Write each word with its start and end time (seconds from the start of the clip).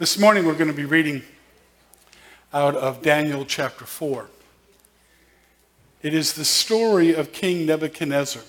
This 0.00 0.18
morning 0.18 0.46
we're 0.46 0.54
going 0.54 0.70
to 0.70 0.72
be 0.72 0.86
reading 0.86 1.20
out 2.54 2.74
of 2.74 3.02
Daniel 3.02 3.44
chapter 3.44 3.84
4. 3.84 4.30
It 6.00 6.14
is 6.14 6.32
the 6.32 6.44
story 6.46 7.14
of 7.14 7.32
King 7.32 7.66
Nebuchadnezzar 7.66 8.40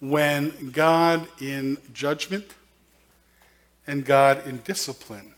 when 0.00 0.70
God 0.72 1.28
in 1.40 1.78
judgment 1.92 2.54
and 3.86 4.04
God 4.04 4.44
in 4.48 4.56
discipline 4.64 5.32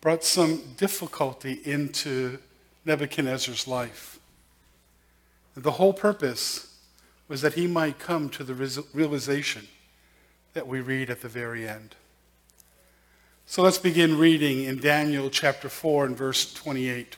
brought 0.00 0.22
some 0.22 0.62
difficulty 0.76 1.60
into 1.64 2.38
Nebuchadnezzar's 2.84 3.66
life. 3.66 4.20
The 5.56 5.72
whole 5.72 5.92
purpose 5.92 6.76
was 7.26 7.42
that 7.42 7.54
he 7.54 7.66
might 7.66 7.98
come 7.98 8.28
to 8.28 8.44
the 8.44 8.84
realization 8.94 9.66
that 10.52 10.68
we 10.68 10.80
read 10.80 11.10
at 11.10 11.20
the 11.20 11.28
very 11.28 11.68
end. 11.68 11.96
So 13.50 13.62
let's 13.62 13.78
begin 13.78 14.16
reading 14.16 14.62
in 14.62 14.78
Daniel 14.78 15.28
chapter 15.28 15.68
4 15.68 16.04
and 16.04 16.16
verse 16.16 16.54
28. 16.54 17.16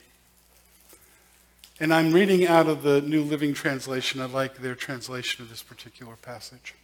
And 1.78 1.92
I'm 1.92 2.10
reading 2.10 2.46
out 2.46 2.68
of 2.68 2.82
the 2.82 3.02
New 3.02 3.22
Living 3.22 3.52
Translation. 3.52 4.18
I 4.18 4.24
like 4.24 4.56
their 4.56 4.74
translation 4.74 5.42
of 5.42 5.50
this 5.50 5.62
particular 5.62 6.16
passage. 6.16 6.74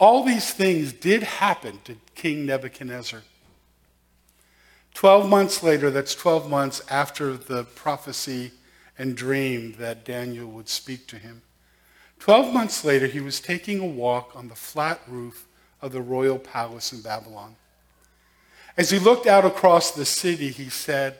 All 0.00 0.24
these 0.24 0.52
things 0.52 0.92
did 0.92 1.22
happen 1.22 1.78
to 1.84 1.94
King 2.16 2.44
Nebuchadnezzar. 2.46 3.22
Twelve 4.92 5.28
months 5.28 5.62
later, 5.62 5.88
that's 5.88 6.16
12 6.16 6.50
months 6.50 6.82
after 6.90 7.36
the 7.36 7.62
prophecy 7.62 8.50
and 8.98 9.16
dream 9.16 9.76
that 9.78 10.04
Daniel 10.04 10.48
would 10.48 10.68
speak 10.68 11.06
to 11.06 11.16
him. 11.16 11.42
Twelve 12.18 12.52
months 12.52 12.84
later, 12.84 13.06
he 13.06 13.20
was 13.20 13.38
taking 13.38 13.78
a 13.78 13.86
walk 13.86 14.32
on 14.34 14.48
the 14.48 14.56
flat 14.56 15.00
roof 15.06 15.46
of 15.80 15.92
the 15.92 16.02
royal 16.02 16.40
palace 16.40 16.92
in 16.92 17.00
Babylon. 17.00 17.54
As 18.76 18.90
he 18.90 18.98
looked 18.98 19.26
out 19.26 19.44
across 19.44 19.92
the 19.92 20.04
city, 20.04 20.50
he 20.50 20.68
said, 20.68 21.16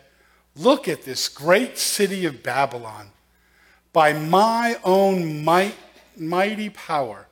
Look 0.57 0.89
at 0.89 1.03
this 1.03 1.29
great 1.29 1.79
city 1.79 2.25
of 2.27 2.43
Babylon. 2.43 3.11
By 3.93 4.13
my 4.13 4.77
own 4.83 5.45
might, 5.45 5.77
mighty 6.17 6.69
power, 6.69 7.27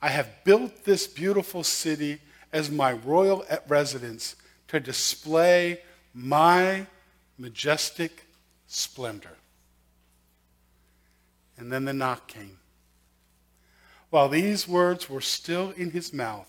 I 0.00 0.08
have 0.08 0.44
built 0.44 0.84
this 0.84 1.06
beautiful 1.06 1.64
city 1.64 2.20
as 2.52 2.70
my 2.70 2.92
royal 2.92 3.44
residence 3.66 4.36
to 4.68 4.78
display 4.78 5.80
my 6.14 6.86
majestic 7.38 8.26
splendor. 8.66 9.36
And 11.58 11.72
then 11.72 11.84
the 11.84 11.92
knock 11.92 12.28
came. 12.28 12.58
While 14.10 14.28
these 14.28 14.68
words 14.68 15.10
were 15.10 15.20
still 15.20 15.72
in 15.72 15.90
his 15.90 16.12
mouth, 16.12 16.48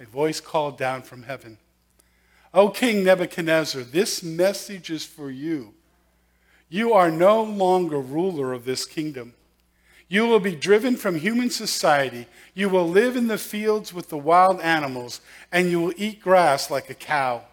a 0.00 0.04
voice 0.04 0.40
called 0.40 0.76
down 0.76 1.02
from 1.02 1.22
heaven 1.22 1.58
O 2.54 2.68
King 2.68 3.02
Nebuchadnezzar, 3.04 3.82
this 3.82 4.22
message 4.22 4.90
is 4.90 5.06
for 5.06 5.30
you. 5.30 5.72
You 6.68 6.92
are 6.92 7.10
no 7.10 7.42
longer 7.42 7.98
ruler 7.98 8.52
of 8.52 8.66
this 8.66 8.84
kingdom. 8.84 9.32
You 10.06 10.26
will 10.26 10.40
be 10.40 10.54
driven 10.54 10.96
from 10.96 11.18
human 11.18 11.48
society. 11.48 12.26
You 12.54 12.68
will 12.68 12.86
live 12.86 13.16
in 13.16 13.28
the 13.28 13.38
fields 13.38 13.94
with 13.94 14.10
the 14.10 14.18
wild 14.18 14.60
animals, 14.60 15.22
and 15.50 15.70
you 15.70 15.80
will 15.80 15.94
eat 15.96 16.20
grass 16.20 16.70
like 16.70 16.90
a 16.90 16.94
cow. 16.94 17.44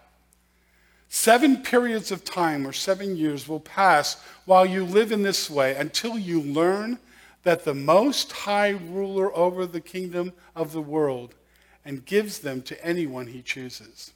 Seven 1.08 1.64
periods 1.64 2.11
of 2.11 2.25
time, 2.25 2.67
or 2.67 2.73
seven 2.73 3.16
years, 3.16 3.47
will 3.47 3.61
pass 3.61 4.22
while 4.44 4.66
you 4.66 4.83
live 4.83 5.14
in 5.14 5.23
this 5.23 5.50
way 5.50 5.75
until 5.75 6.20
you 6.20 6.42
learn 6.42 7.00
that 7.44 7.64
the 7.64 7.73
Most 7.73 8.33
High 8.33 8.72
ruler 8.72 9.33
over 9.36 9.66
the 9.66 9.80
kingdom 9.80 10.33
of 10.58 10.73
the 10.73 10.81
world 10.81 11.36
and 11.86 12.05
gives 12.05 12.39
them 12.39 12.61
to 12.64 12.86
anyone 12.86 13.27
he 13.27 13.42
chooses. 13.42 14.11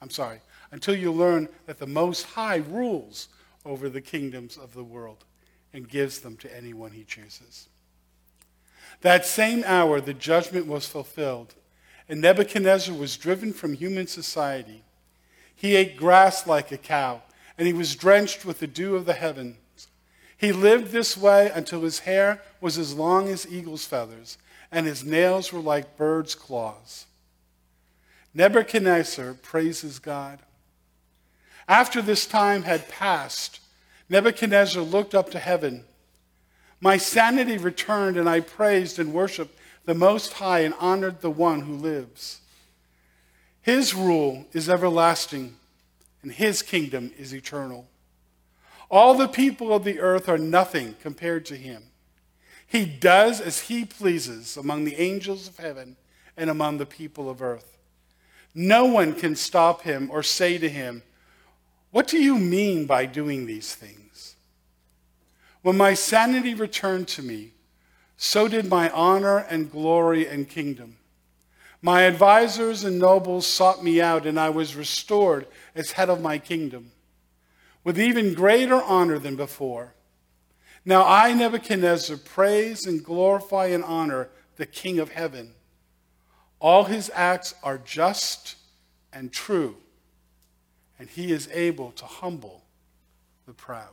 I'm 0.00 0.10
sorry, 0.10 0.40
until 0.70 0.94
you 0.94 1.12
learn 1.12 1.48
that 1.66 1.78
the 1.78 1.86
Most 1.86 2.24
High 2.24 2.56
rules 2.56 3.28
over 3.64 3.88
the 3.88 4.00
kingdoms 4.00 4.56
of 4.56 4.74
the 4.74 4.84
world 4.84 5.24
and 5.72 5.88
gives 5.88 6.20
them 6.20 6.36
to 6.38 6.56
anyone 6.56 6.92
he 6.92 7.04
chooses. 7.04 7.68
That 9.02 9.26
same 9.26 9.62
hour, 9.66 10.00
the 10.00 10.14
judgment 10.14 10.66
was 10.66 10.86
fulfilled, 10.86 11.54
and 12.08 12.20
Nebuchadnezzar 12.20 12.94
was 12.94 13.16
driven 13.16 13.52
from 13.52 13.74
human 13.74 14.06
society. 14.06 14.84
He 15.54 15.76
ate 15.76 15.96
grass 15.96 16.46
like 16.46 16.70
a 16.72 16.78
cow, 16.78 17.22
and 17.58 17.66
he 17.66 17.72
was 17.72 17.96
drenched 17.96 18.44
with 18.44 18.60
the 18.60 18.66
dew 18.66 18.96
of 18.96 19.06
the 19.06 19.14
heavens. 19.14 19.56
He 20.36 20.52
lived 20.52 20.92
this 20.92 21.16
way 21.16 21.50
until 21.54 21.82
his 21.82 22.00
hair 22.00 22.42
was 22.60 22.78
as 22.78 22.94
long 22.94 23.28
as 23.28 23.50
eagle's 23.50 23.86
feathers, 23.86 24.38
and 24.70 24.86
his 24.86 25.04
nails 25.04 25.52
were 25.52 25.60
like 25.60 25.96
bird's 25.96 26.34
claws. 26.34 27.06
Nebuchadnezzar 28.36 29.32
praises 29.40 29.98
God. 29.98 30.40
After 31.66 32.02
this 32.02 32.26
time 32.26 32.64
had 32.64 32.86
passed, 32.86 33.60
Nebuchadnezzar 34.10 34.82
looked 34.82 35.14
up 35.14 35.30
to 35.30 35.38
heaven. 35.38 35.84
My 36.78 36.98
sanity 36.98 37.56
returned, 37.56 38.18
and 38.18 38.28
I 38.28 38.40
praised 38.40 38.98
and 38.98 39.14
worshiped 39.14 39.58
the 39.86 39.94
Most 39.94 40.34
High 40.34 40.60
and 40.60 40.74
honored 40.78 41.22
the 41.22 41.30
one 41.30 41.62
who 41.62 41.72
lives. 41.72 42.42
His 43.62 43.94
rule 43.94 44.44
is 44.52 44.68
everlasting, 44.68 45.56
and 46.22 46.30
his 46.30 46.60
kingdom 46.60 47.12
is 47.16 47.34
eternal. 47.34 47.88
All 48.90 49.14
the 49.14 49.28
people 49.28 49.72
of 49.72 49.82
the 49.82 49.98
earth 49.98 50.28
are 50.28 50.36
nothing 50.36 50.96
compared 51.00 51.46
to 51.46 51.56
him. 51.56 51.84
He 52.66 52.84
does 52.84 53.40
as 53.40 53.60
he 53.60 53.86
pleases 53.86 54.58
among 54.58 54.84
the 54.84 54.96
angels 54.96 55.48
of 55.48 55.56
heaven 55.56 55.96
and 56.36 56.50
among 56.50 56.76
the 56.76 56.84
people 56.84 57.30
of 57.30 57.40
earth. 57.40 57.75
No 58.58 58.86
one 58.86 59.12
can 59.12 59.36
stop 59.36 59.82
him 59.82 60.08
or 60.10 60.22
say 60.22 60.56
to 60.56 60.68
him, 60.70 61.02
What 61.90 62.06
do 62.06 62.16
you 62.16 62.38
mean 62.38 62.86
by 62.86 63.04
doing 63.04 63.44
these 63.44 63.74
things? 63.74 64.34
When 65.60 65.76
my 65.76 65.92
sanity 65.92 66.54
returned 66.54 67.06
to 67.08 67.22
me, 67.22 67.52
so 68.16 68.48
did 68.48 68.66
my 68.66 68.88
honor 68.88 69.40
and 69.40 69.70
glory 69.70 70.26
and 70.26 70.48
kingdom. 70.48 70.96
My 71.82 72.02
advisors 72.02 72.82
and 72.82 72.98
nobles 72.98 73.46
sought 73.46 73.84
me 73.84 74.00
out, 74.00 74.24
and 74.24 74.40
I 74.40 74.48
was 74.48 74.74
restored 74.74 75.46
as 75.74 75.92
head 75.92 76.08
of 76.08 76.22
my 76.22 76.38
kingdom, 76.38 76.92
with 77.84 78.00
even 78.00 78.32
greater 78.32 78.80
honor 78.80 79.18
than 79.18 79.36
before. 79.36 79.92
Now 80.82 81.04
I, 81.06 81.34
Nebuchadnezzar, 81.34 82.16
praise 82.16 82.86
and 82.86 83.04
glorify 83.04 83.66
and 83.66 83.84
honor 83.84 84.30
the 84.56 84.64
King 84.64 84.98
of 84.98 85.10
heaven. 85.10 85.55
All 86.60 86.84
his 86.84 87.10
acts 87.14 87.54
are 87.62 87.78
just 87.78 88.56
and 89.12 89.32
true, 89.32 89.76
and 90.98 91.08
he 91.08 91.32
is 91.32 91.48
able 91.52 91.90
to 91.92 92.04
humble 92.04 92.64
the 93.46 93.52
proud. 93.52 93.88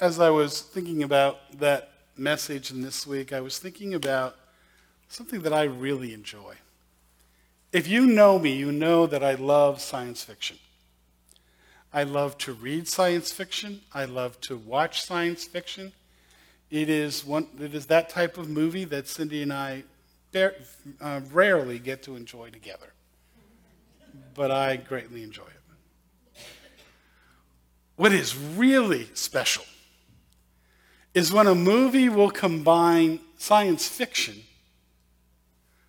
As 0.00 0.18
I 0.18 0.30
was 0.30 0.62
thinking 0.62 1.02
about 1.02 1.58
that 1.58 1.92
message 2.16 2.70
in 2.70 2.82
this 2.82 3.06
week, 3.06 3.32
I 3.32 3.40
was 3.40 3.58
thinking 3.58 3.94
about 3.94 4.36
something 5.08 5.40
that 5.42 5.52
I 5.52 5.64
really 5.64 6.14
enjoy. 6.14 6.54
If 7.72 7.86
you 7.86 8.06
know 8.06 8.38
me, 8.38 8.56
you 8.56 8.72
know 8.72 9.06
that 9.06 9.22
I 9.22 9.34
love 9.34 9.80
science 9.80 10.24
fiction. 10.24 10.58
I 11.92 12.04
love 12.04 12.38
to 12.38 12.52
read 12.52 12.88
science 12.88 13.32
fiction. 13.32 13.82
I 13.92 14.04
love 14.04 14.40
to 14.42 14.56
watch 14.56 15.02
science 15.02 15.44
fiction. 15.44 15.92
It 16.70 16.88
is, 16.88 17.24
one, 17.24 17.48
it 17.60 17.74
is 17.74 17.86
that 17.86 18.08
type 18.08 18.38
of 18.38 18.48
movie 18.48 18.84
that 18.84 19.08
Cindy 19.08 19.42
and 19.42 19.52
I 19.52 19.84
uh, 21.00 21.20
rarely 21.32 21.78
get 21.78 22.02
to 22.04 22.14
enjoy 22.14 22.50
together. 22.50 22.92
But 24.34 24.50
I 24.50 24.76
greatly 24.76 25.24
enjoy 25.24 25.42
it. 25.42 26.42
What 27.96 28.12
is 28.12 28.36
really 28.36 29.08
special 29.14 29.64
is 31.12 31.32
when 31.32 31.46
a 31.46 31.54
movie 31.54 32.08
will 32.08 32.30
combine 32.30 33.18
science 33.36 33.88
fiction 33.88 34.42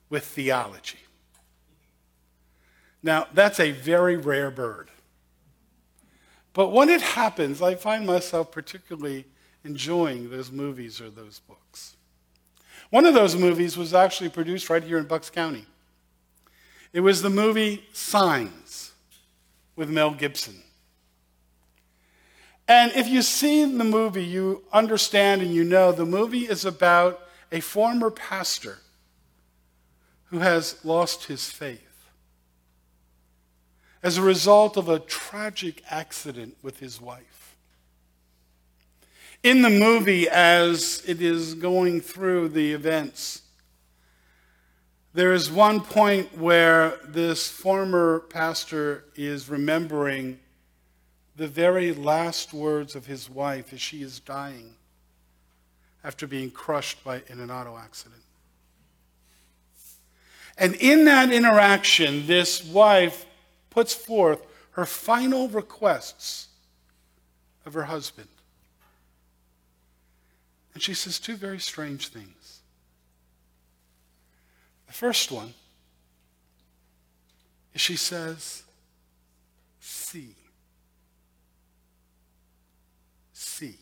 with 0.09 0.25
theology. 0.25 0.97
Now, 3.03 3.27
that's 3.33 3.59
a 3.59 3.71
very 3.71 4.17
rare 4.17 4.51
bird. 4.51 4.89
But 6.53 6.69
when 6.69 6.89
it 6.89 7.01
happens, 7.01 7.61
I 7.61 7.75
find 7.75 8.05
myself 8.05 8.51
particularly 8.51 9.25
enjoying 9.63 10.29
those 10.29 10.51
movies 10.51 10.99
or 10.99 11.09
those 11.09 11.39
books. 11.39 11.95
One 12.89 13.05
of 13.05 13.13
those 13.13 13.35
movies 13.35 13.77
was 13.77 13.93
actually 13.93 14.29
produced 14.29 14.69
right 14.69 14.83
here 14.83 14.97
in 14.97 15.05
Bucks 15.05 15.29
County. 15.29 15.65
It 16.93 16.99
was 16.99 17.21
the 17.21 17.29
movie 17.29 17.85
Signs 17.93 18.91
with 19.75 19.89
Mel 19.89 20.11
Gibson. 20.11 20.61
And 22.67 22.91
if 22.93 23.07
you 23.07 23.21
see 23.21 23.63
the 23.65 23.83
movie, 23.83 24.23
you 24.23 24.63
understand 24.71 25.41
and 25.41 25.53
you 25.53 25.63
know 25.63 25.91
the 25.91 26.05
movie 26.05 26.47
is 26.47 26.65
about 26.65 27.21
a 27.51 27.59
former 27.59 28.09
pastor 28.09 28.79
who 30.25 30.39
has 30.39 30.83
lost 30.85 31.25
his 31.25 31.49
faith 31.49 32.09
as 34.03 34.17
a 34.17 34.21
result 34.21 34.77
of 34.77 34.89
a 34.89 34.99
tragic 34.99 35.83
accident 35.89 36.57
with 36.61 36.79
his 36.79 36.99
wife 36.99 37.40
in 39.43 39.61
the 39.61 39.69
movie 39.69 40.29
as 40.29 41.03
it 41.07 41.21
is 41.21 41.55
going 41.55 42.01
through 42.01 42.49
the 42.49 42.73
events. 42.73 43.41
There 45.13 45.33
is 45.33 45.51
one 45.51 45.81
point 45.81 46.37
where 46.37 46.97
this 47.05 47.49
former 47.49 48.19
pastor 48.29 49.05
is 49.15 49.49
remembering 49.49 50.39
the 51.35 51.47
very 51.47 51.93
last 51.93 52.53
words 52.53 52.95
of 52.95 53.05
his 53.07 53.29
wife 53.29 53.73
as 53.73 53.81
she 53.81 54.03
is 54.03 54.19
dying 54.19 54.75
after 56.03 56.27
being 56.27 56.51
crushed 56.51 57.03
by, 57.03 57.21
in 57.27 57.39
an 57.39 57.51
auto 57.51 57.77
accident. 57.77 58.21
And 60.57 60.75
in 60.75 61.05
that 61.05 61.31
interaction, 61.31 62.27
this 62.27 62.63
wife 62.63 63.25
puts 63.69 63.93
forth 63.93 64.45
her 64.71 64.85
final 64.85 65.49
requests 65.49 66.47
of 67.65 67.73
her 67.73 67.83
husband. 67.83 68.27
And 70.73 70.81
she 70.81 70.93
says 70.93 71.19
two 71.19 71.35
very 71.35 71.59
strange 71.59 72.07
things. 72.07 72.61
The 74.87 74.93
first 74.93 75.31
one 75.31 75.53
is 77.73 77.81
she 77.81 77.95
says, 77.95 78.63
See. 79.79 80.35
See. 83.33 83.77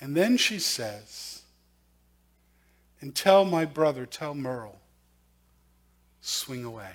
And 0.00 0.16
then 0.16 0.36
she 0.36 0.58
says, 0.58 1.42
and 3.00 3.14
tell 3.14 3.44
my 3.44 3.64
brother, 3.64 4.06
tell 4.06 4.32
Merrill, 4.32 4.78
swing 6.20 6.64
away. 6.64 6.90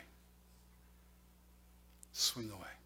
Swing 2.13 2.49
away. 2.49 2.76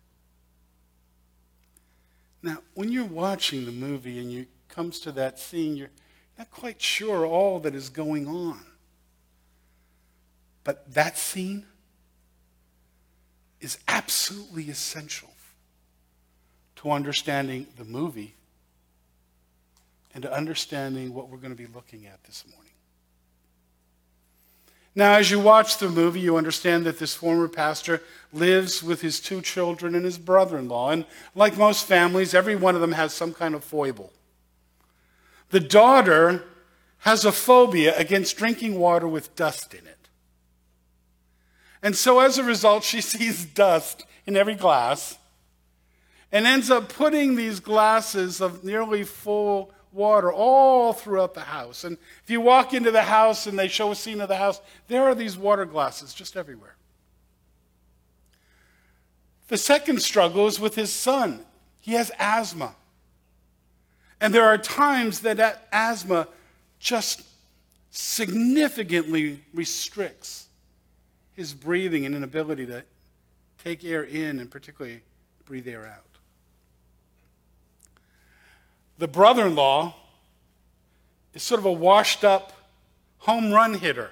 Now, 2.44 2.60
when 2.74 2.92
you're 2.92 3.06
watching 3.06 3.66
the 3.66 3.72
movie 3.72 4.20
and 4.20 4.32
you 4.32 4.48
comes 4.68 5.00
to 5.02 5.12
that 5.12 5.38
scene, 5.38 5.76
you're 5.76 5.92
not 6.38 6.50
quite 6.50 6.82
sure 6.82 7.26
all 7.26 7.60
that 7.60 7.76
is 7.76 7.90
going 7.90 8.28
on. 8.28 8.62
But 10.64 10.94
that 10.94 11.18
scene 11.18 11.66
is 13.60 13.78
absolutely 13.88 14.70
essential 14.70 15.30
to 16.78 16.92
understanding 16.92 17.68
the 17.78 17.86
movie 17.86 18.36
and 20.14 20.24
to 20.24 20.34
understanding 20.34 21.14
what 21.14 21.30
we're 21.30 21.38
going 21.38 21.56
to 21.56 21.64
be 21.64 21.68
looking 21.68 22.08
at 22.08 22.24
this 22.24 22.44
morning. 22.52 22.72
Now, 24.94 25.14
as 25.14 25.32
you 25.32 25.40
watch 25.40 25.78
the 25.78 25.90
movie, 25.90 26.20
you 26.20 26.36
understand 26.36 26.86
that 26.86 27.00
this 27.00 27.14
former 27.14 27.48
pastor 27.48 28.02
lives 28.34 28.84
with 28.84 29.02
his 29.02 29.20
two 29.22 29.42
children 29.42 29.96
and 29.96 30.04
his 30.04 30.18
brother 30.18 30.58
in 30.58 30.68
law. 30.68 30.90
And 30.92 31.06
like 31.34 31.58
most 31.58 31.86
families, 31.86 32.34
every 32.34 32.56
one 32.56 32.76
of 32.76 32.82
them 32.82 32.92
has 32.92 33.14
some 33.14 33.34
kind 33.34 33.56
of 33.56 33.64
foible. 33.64 34.12
The 35.50 35.62
daughter 35.62 36.44
has 37.00 37.24
a 37.24 37.32
phobia 37.32 37.98
against 37.98 38.38
drinking 38.38 38.78
water 38.78 39.08
with 39.08 39.36
dust 39.36 39.74
in 39.74 39.86
it. 39.88 40.10
And 41.82 41.96
so 41.96 42.20
as 42.20 42.38
a 42.38 42.44
result, 42.44 42.84
she 42.84 43.02
sees 43.02 43.46
dust 43.46 44.06
in 44.26 44.36
every 44.36 44.56
glass 44.56 45.18
and 46.32 46.46
ends 46.46 46.70
up 46.70 46.90
putting 46.90 47.36
these 47.36 47.60
glasses 47.60 48.42
of 48.42 48.64
nearly 48.64 49.04
full 49.04 49.72
water 49.92 50.32
all 50.32 50.94
throughout 50.94 51.34
the 51.34 51.42
house. 51.42 51.84
And 51.84 51.98
if 52.24 52.30
you 52.30 52.42
walk 52.42 52.74
into 52.74 52.92
the 52.92 53.04
house 53.04 53.48
and 53.48 53.58
they 53.58 53.68
show 53.68 53.92
a 53.92 53.96
scene 53.96 54.22
of 54.22 54.30
the 54.30 54.38
house, 54.38 54.62
there 54.88 55.04
are 55.04 55.16
these 55.16 55.38
water 55.38 55.66
glasses 55.66 56.14
just 56.14 56.38
everywhere. 56.38 56.76
The 59.48 59.58
second 59.58 60.02
struggle 60.02 60.48
is 60.48 60.60
with 60.60 60.76
his 60.76 60.94
son. 60.94 61.46
He 61.82 61.94
has 61.94 62.12
asthma. 62.18 62.76
And 64.22 64.34
there 64.34 64.46
are 64.46 64.58
times 64.58 65.22
that, 65.22 65.38
that 65.38 65.68
asthma 65.72 66.28
just 66.80 67.24
significantly 67.90 69.42
restricts 69.54 70.48
his 71.34 71.54
breathing 71.54 72.06
and 72.06 72.16
inability 72.16 72.66
to 72.68 72.84
take 73.64 73.84
air 73.84 74.04
in 74.04 74.40
and 74.40 74.50
particularly 74.50 75.02
breathe 75.46 75.68
air 75.68 75.86
out. 75.86 76.11
The 79.02 79.08
brother 79.08 79.48
in 79.48 79.56
law 79.56 79.96
is 81.34 81.42
sort 81.42 81.58
of 81.58 81.66
a 81.66 81.72
washed 81.72 82.24
up 82.24 82.54
home 83.18 83.52
run 83.52 83.74
hitter 83.74 84.12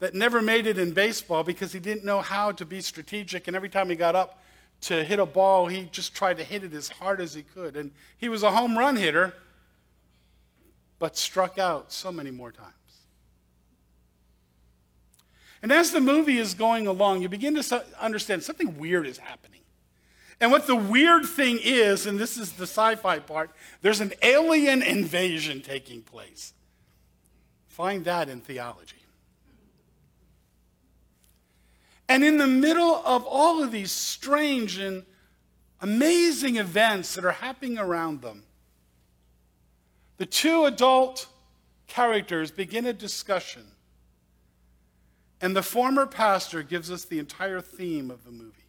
that 0.00 0.12
never 0.12 0.42
made 0.42 0.66
it 0.66 0.76
in 0.76 0.90
baseball 0.90 1.44
because 1.44 1.72
he 1.72 1.78
didn't 1.78 2.04
know 2.04 2.20
how 2.20 2.50
to 2.50 2.66
be 2.66 2.80
strategic. 2.80 3.46
And 3.46 3.54
every 3.54 3.68
time 3.68 3.90
he 3.90 3.94
got 3.94 4.16
up 4.16 4.42
to 4.80 5.04
hit 5.04 5.20
a 5.20 5.24
ball, 5.24 5.68
he 5.68 5.88
just 5.92 6.16
tried 6.16 6.36
to 6.38 6.42
hit 6.42 6.64
it 6.64 6.74
as 6.74 6.88
hard 6.88 7.20
as 7.20 7.32
he 7.32 7.44
could. 7.44 7.76
And 7.76 7.92
he 8.18 8.28
was 8.28 8.42
a 8.42 8.50
home 8.50 8.76
run 8.76 8.96
hitter, 8.96 9.34
but 10.98 11.16
struck 11.16 11.60
out 11.60 11.92
so 11.92 12.10
many 12.10 12.32
more 12.32 12.50
times. 12.50 12.72
And 15.62 15.70
as 15.70 15.92
the 15.92 16.00
movie 16.00 16.38
is 16.38 16.54
going 16.54 16.88
along, 16.88 17.22
you 17.22 17.28
begin 17.28 17.54
to 17.54 17.84
understand 18.00 18.42
something 18.42 18.78
weird 18.78 19.06
is 19.06 19.18
happening. 19.18 19.61
And 20.42 20.50
what 20.50 20.66
the 20.66 20.74
weird 20.74 21.24
thing 21.24 21.60
is, 21.62 22.04
and 22.04 22.18
this 22.18 22.36
is 22.36 22.54
the 22.54 22.64
sci 22.64 22.96
fi 22.96 23.20
part, 23.20 23.52
there's 23.80 24.00
an 24.00 24.12
alien 24.22 24.82
invasion 24.82 25.62
taking 25.62 26.02
place. 26.02 26.52
Find 27.68 28.04
that 28.06 28.28
in 28.28 28.40
theology. 28.40 28.96
And 32.08 32.24
in 32.24 32.38
the 32.38 32.48
middle 32.48 33.02
of 33.06 33.24
all 33.24 33.62
of 33.62 33.70
these 33.70 33.92
strange 33.92 34.78
and 34.78 35.04
amazing 35.80 36.56
events 36.56 37.14
that 37.14 37.24
are 37.24 37.30
happening 37.30 37.78
around 37.78 38.20
them, 38.20 38.42
the 40.16 40.26
two 40.26 40.64
adult 40.64 41.28
characters 41.86 42.50
begin 42.50 42.84
a 42.86 42.92
discussion. 42.92 43.62
And 45.40 45.54
the 45.54 45.62
former 45.62 46.04
pastor 46.04 46.64
gives 46.64 46.90
us 46.90 47.04
the 47.04 47.20
entire 47.20 47.60
theme 47.60 48.10
of 48.10 48.24
the 48.24 48.32
movie. 48.32 48.61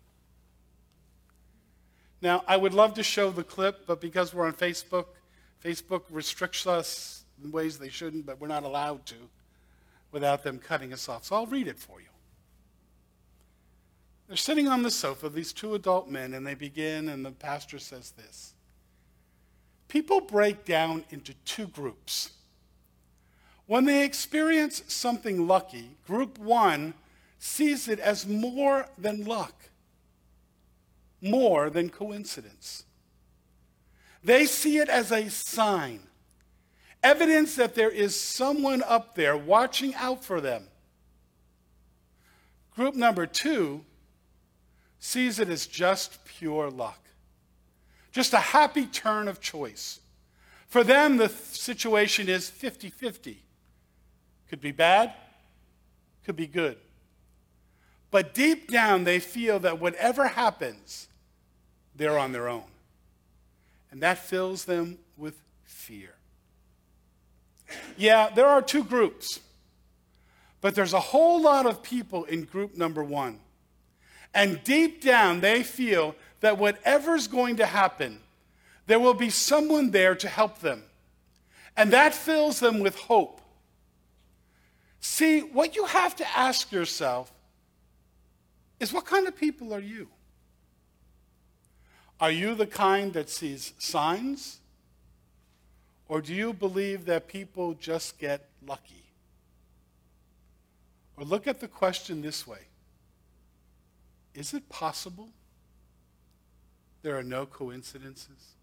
Now, 2.23 2.41
I 2.47 2.55
would 2.55 2.73
love 2.73 2.93
to 2.93 3.03
show 3.03 3.31
the 3.31 3.43
clip, 3.43 3.85
but 3.85 3.99
because 3.99 4.33
we're 4.33 4.45
on 4.45 4.53
Facebook, 4.53 5.07
Facebook 5.61 6.03
restricts 6.09 6.65
us 6.65 7.25
in 7.43 7.51
ways 7.51 7.77
they 7.77 7.89
shouldn't, 7.89 8.25
but 8.25 8.39
we're 8.39 8.47
not 8.47 8.63
allowed 8.63 9.05
to 9.07 9.15
without 10.13 10.41
them 10.41 10.57
cutting 10.57 10.93
us 10.93 11.09
off. 11.09 11.25
So 11.25 11.35
I'll 11.35 11.47
read 11.47 11.67
it 11.67 11.77
for 11.77 11.99
you. 11.99 12.07
They're 14.29 14.37
sitting 14.37 14.69
on 14.69 14.83
the 14.83 14.89
sofa, 14.89 15.27
these 15.27 15.51
two 15.51 15.75
adult 15.75 16.09
men, 16.09 16.33
and 16.33 16.47
they 16.47 16.53
begin, 16.53 17.09
and 17.09 17.25
the 17.25 17.31
pastor 17.31 17.77
says 17.77 18.11
this 18.11 18.53
People 19.89 20.21
break 20.21 20.63
down 20.63 21.03
into 21.09 21.33
two 21.43 21.67
groups. 21.67 22.31
When 23.65 23.83
they 23.83 24.05
experience 24.05 24.81
something 24.87 25.45
lucky, 25.45 25.97
group 26.07 26.39
one 26.39 26.93
sees 27.37 27.89
it 27.89 27.99
as 27.99 28.25
more 28.25 28.87
than 28.97 29.25
luck 29.25 29.71
more 31.23 31.69
than 31.69 31.89
coincidence. 31.89 32.83
They 34.23 34.45
see 34.45 34.77
it 34.77 34.89
as 34.89 35.11
a 35.11 35.29
sign, 35.29 36.01
evidence 37.01 37.55
that 37.55 37.75
there 37.75 37.89
is 37.89 38.19
someone 38.19 38.83
up 38.83 39.15
there 39.15 39.35
watching 39.37 39.95
out 39.95 40.23
for 40.23 40.41
them. 40.41 40.65
Group 42.75 42.95
number 42.95 43.25
two 43.25 43.83
sees 44.99 45.39
it 45.39 45.49
as 45.49 45.67
just 45.67 46.23
pure 46.25 46.69
luck, 46.69 46.99
just 48.11 48.33
a 48.33 48.39
happy 48.39 48.85
turn 48.85 49.27
of 49.27 49.41
choice. 49.41 49.99
For 50.67 50.83
them, 50.83 51.17
the 51.17 51.29
situation 51.29 52.29
is 52.29 52.49
50 52.49 52.89
50. 52.89 53.43
Could 54.49 54.61
be 54.61 54.71
bad, 54.71 55.13
could 56.25 56.35
be 56.35 56.47
good. 56.47 56.77
But 58.09 58.33
deep 58.33 58.71
down, 58.71 59.03
they 59.03 59.19
feel 59.19 59.59
that 59.59 59.79
whatever 59.79 60.27
happens, 60.27 61.07
they're 61.95 62.17
on 62.17 62.31
their 62.31 62.47
own. 62.47 62.63
And 63.91 64.01
that 64.01 64.17
fills 64.17 64.65
them 64.65 64.97
with 65.17 65.39
fear. 65.63 66.15
Yeah, 67.97 68.29
there 68.29 68.47
are 68.47 68.61
two 68.61 68.83
groups, 68.83 69.39
but 70.61 70.75
there's 70.75 70.93
a 70.93 70.99
whole 70.99 71.41
lot 71.41 71.65
of 71.65 71.83
people 71.83 72.23
in 72.25 72.43
group 72.43 72.77
number 72.77 73.03
one. 73.03 73.39
And 74.33 74.63
deep 74.63 75.01
down, 75.01 75.41
they 75.41 75.63
feel 75.63 76.15
that 76.39 76.57
whatever's 76.57 77.27
going 77.27 77.57
to 77.57 77.65
happen, 77.65 78.19
there 78.87 78.99
will 78.99 79.13
be 79.13 79.29
someone 79.29 79.91
there 79.91 80.15
to 80.15 80.27
help 80.27 80.59
them. 80.59 80.83
And 81.77 81.93
that 81.93 82.13
fills 82.13 82.59
them 82.59 82.79
with 82.79 82.95
hope. 82.95 83.41
See, 84.99 85.41
what 85.41 85.75
you 85.75 85.85
have 85.85 86.15
to 86.17 86.37
ask 86.37 86.71
yourself 86.71 87.31
is 88.79 88.93
what 88.93 89.05
kind 89.05 89.27
of 89.27 89.35
people 89.35 89.73
are 89.73 89.79
you? 89.79 90.07
Are 92.23 92.31
you 92.31 92.55
the 92.55 92.65
kind 92.65 93.11
that 93.15 93.29
sees 93.29 93.73
signs? 93.79 94.61
Or 96.07 96.21
do 96.21 96.33
you 96.33 96.53
believe 96.53 97.03
that 97.07 97.27
people 97.27 97.73
just 97.73 98.17
get 98.17 98.47
lucky? 98.65 99.03
Or 101.17 101.25
look 101.25 101.47
at 101.47 101.59
the 101.59 101.67
question 101.67 102.21
this 102.21 102.47
way 102.47 102.61
Is 104.33 104.53
it 104.53 104.69
possible 104.69 105.27
there 107.01 107.17
are 107.17 107.23
no 107.23 107.45
coincidences? 107.45 108.53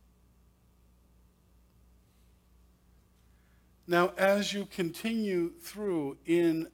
Now, 3.87 4.14
as 4.17 4.55
you 4.55 4.69
continue 4.75 5.50
through 5.61 6.17
in 6.25 6.69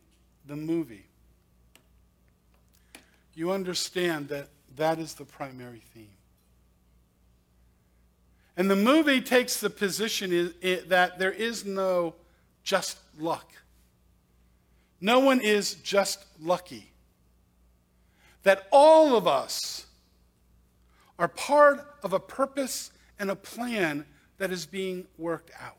the 0.47 0.55
movie, 0.55 1.07
you 3.35 3.51
understand 3.51 4.29
that 4.29 4.51
that 4.77 5.01
is 5.01 5.15
the 5.15 5.25
primary 5.25 5.83
theme. 5.93 6.16
And 8.57 8.71
the 8.71 8.77
movie 8.77 9.21
takes 9.21 9.61
the 9.61 9.69
position 9.69 10.55
that 10.87 11.19
there 11.19 11.33
is 11.33 11.65
no 11.65 12.15
just 12.63 12.99
luck. 13.19 13.53
No 15.01 15.19
one 15.19 15.41
is 15.41 15.75
just 15.75 16.25
lucky. 16.41 16.93
That 18.45 18.67
all 18.73 19.17
of 19.17 19.27
us 19.27 19.87
are 21.19 21.29
part 21.29 21.87
of 22.03 22.13
a 22.13 22.21
purpose 22.21 22.91
and 23.19 23.31
a 23.31 23.37
plan 23.37 24.07
that 24.39 24.51
is 24.51 24.67
being 24.67 25.07
worked 25.19 25.51
out. 25.61 25.77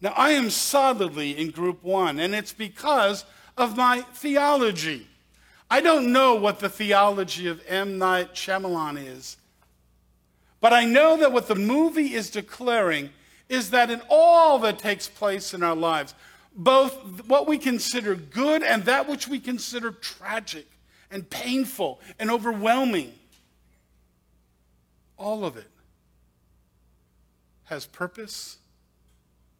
Now, 0.00 0.12
I 0.16 0.30
am 0.30 0.50
solidly 0.50 1.36
in 1.36 1.50
group 1.50 1.82
one, 1.82 2.20
and 2.20 2.34
it's 2.34 2.52
because 2.52 3.24
of 3.56 3.76
my 3.76 4.02
theology. 4.14 5.08
I 5.70 5.80
don't 5.80 6.12
know 6.12 6.36
what 6.36 6.60
the 6.60 6.68
theology 6.68 7.48
of 7.48 7.62
M. 7.66 7.98
Night 7.98 8.34
Shyamalan 8.34 9.04
is, 9.04 9.36
but 10.60 10.72
I 10.72 10.84
know 10.84 11.16
that 11.18 11.32
what 11.32 11.46
the 11.46 11.54
movie 11.54 12.14
is 12.14 12.30
declaring 12.30 13.10
is 13.48 13.70
that 13.70 13.90
in 13.90 14.02
all 14.08 14.58
that 14.60 14.78
takes 14.78 15.08
place 15.08 15.54
in 15.54 15.62
our 15.62 15.76
lives, 15.76 16.14
both 16.54 17.26
what 17.26 17.46
we 17.46 17.58
consider 17.58 18.14
good 18.14 18.62
and 18.62 18.84
that 18.84 19.08
which 19.08 19.28
we 19.28 19.38
consider 19.38 19.92
tragic 19.92 20.66
and 21.10 21.28
painful 21.30 22.00
and 22.18 22.30
overwhelming, 22.30 23.12
all 25.16 25.44
of 25.44 25.56
it 25.56 25.70
has 27.64 27.86
purpose 27.86 28.58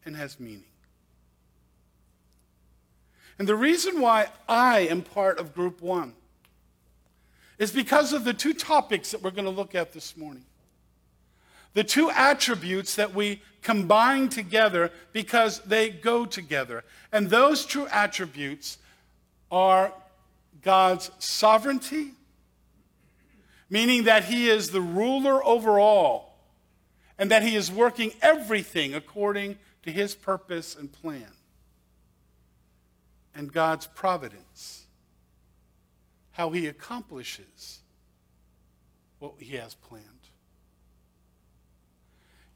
and 0.05 0.15
has 0.15 0.39
meaning. 0.39 0.63
And 3.37 3.47
the 3.47 3.55
reason 3.55 4.01
why 4.01 4.27
I 4.47 4.79
am 4.81 5.01
part 5.01 5.39
of 5.39 5.55
group 5.55 5.81
one 5.81 6.13
is 7.57 7.71
because 7.71 8.11
of 8.11 8.25
the 8.25 8.33
two 8.33 8.53
topics 8.53 9.11
that 9.11 9.21
we're 9.21 9.31
going 9.31 9.45
to 9.45 9.51
look 9.51 9.75
at 9.75 9.93
this 9.93 10.17
morning. 10.17 10.43
The 11.73 11.83
two 11.83 12.09
attributes 12.09 12.95
that 12.95 13.13
we 13.13 13.41
combine 13.61 14.29
together 14.29 14.91
because 15.13 15.59
they 15.61 15.89
go 15.89 16.25
together. 16.25 16.83
And 17.11 17.29
those 17.29 17.65
two 17.65 17.87
attributes 17.87 18.77
are 19.51 19.93
God's 20.61 21.11
sovereignty, 21.19 22.11
meaning 23.69 24.03
that 24.03 24.25
He 24.25 24.49
is 24.49 24.69
the 24.69 24.81
ruler 24.81 25.43
over 25.45 25.79
all, 25.79 26.37
and 27.17 27.31
that 27.31 27.43
He 27.43 27.55
is 27.55 27.71
working 27.71 28.11
everything 28.21 28.93
according 28.93 29.57
to 29.83 29.91
His 29.91 30.15
purpose 30.15 30.75
and 30.75 30.91
plan, 30.91 31.31
and 33.33 33.51
God's 33.51 33.87
providence, 33.87 34.85
how 36.31 36.49
He 36.51 36.67
accomplishes 36.67 37.79
what 39.19 39.33
He 39.39 39.55
has 39.55 39.75
planned. 39.75 40.18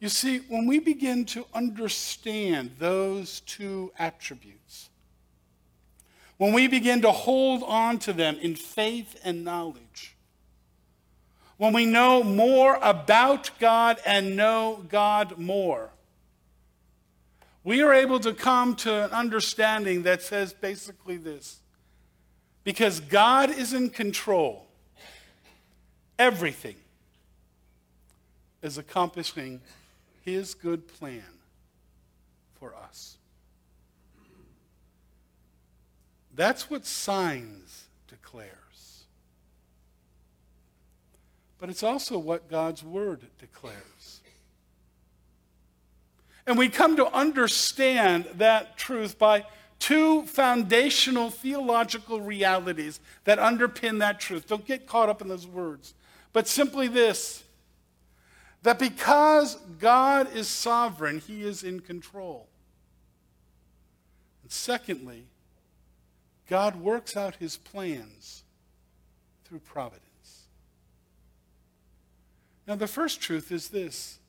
You 0.04 0.10
see, 0.10 0.40
when 0.50 0.66
we 0.66 0.80
begin 0.80 1.24
to 1.28 1.46
understand 1.54 2.72
those 2.78 3.40
two 3.40 3.94
attributes, 3.98 4.90
when 6.36 6.52
we 6.52 6.68
begin 6.68 7.02
to 7.04 7.12
hold 7.14 7.64
on 7.64 8.00
to 8.00 8.12
them 8.12 8.36
in 8.42 8.58
faith 8.58 9.18
and 9.24 9.46
knowledge, 9.46 10.18
when 11.56 11.72
we 11.72 11.86
know 11.86 12.22
more 12.22 12.78
about 12.82 13.52
God 13.62 13.98
and 14.06 14.36
know 14.36 14.84
God 14.90 15.38
more, 15.38 15.90
we 17.64 17.82
are 17.82 17.94
able 17.94 18.20
to 18.20 18.34
come 18.34 18.76
to 18.76 19.06
an 19.06 19.12
understanding 19.12 20.04
that 20.04 20.22
says 20.22 20.52
basically 20.52 21.16
this. 21.16 21.62
Because 22.66 23.00
God 23.00 23.52
is 23.52 23.72
in 23.72 23.90
control, 23.90 24.68
everything 26.20 26.76
is 28.62 28.78
accomplishing 28.78 29.62
his 30.24 30.54
good 30.54 30.88
plan 30.88 31.24
for 32.60 32.76
us. 32.76 33.18
That's 36.36 36.70
what 36.70 36.86
signs 36.86 37.86
declares. 38.08 39.04
But 41.60 41.70
it's 41.70 41.84
also 41.84 42.18
what 42.18 42.50
God's 42.50 42.84
word 42.84 43.22
declares. 43.40 44.22
And 46.46 46.58
we 46.58 46.68
come 46.68 46.98
to 46.98 47.08
understand 47.08 48.26
that 48.36 48.78
truth 48.78 49.18
by 49.18 49.46
two 49.80 50.24
foundational 50.24 51.30
theological 51.30 52.20
realities 52.20 53.00
that 53.26 53.40
underpin 53.40 54.00
that 54.00 54.20
truth. 54.20 54.48
Don't 54.48 54.66
get 54.66 54.88
caught 54.88 55.10
up 55.10 55.22
in 55.22 55.28
those 55.28 55.48
words, 55.48 55.94
but 56.34 56.48
simply 56.48 56.88
this 56.88 57.43
that 58.64 58.80
because 58.80 59.58
God 59.80 60.34
is 60.36 60.48
sovereign, 60.48 61.20
he 61.20 61.44
is 61.44 61.64
in 61.64 61.82
control. 61.82 62.48
And 64.42 64.52
secondly, 64.52 65.26
God 66.50 66.78
works 66.78 67.16
out 67.16 67.36
his 67.36 67.58
plans 67.58 68.44
through 69.46 69.60
providence. 69.60 70.04
Now, 72.68 72.76
the 72.76 72.88
first 72.88 73.22
truth 73.22 73.52
is 73.52 73.70
this 73.70 74.20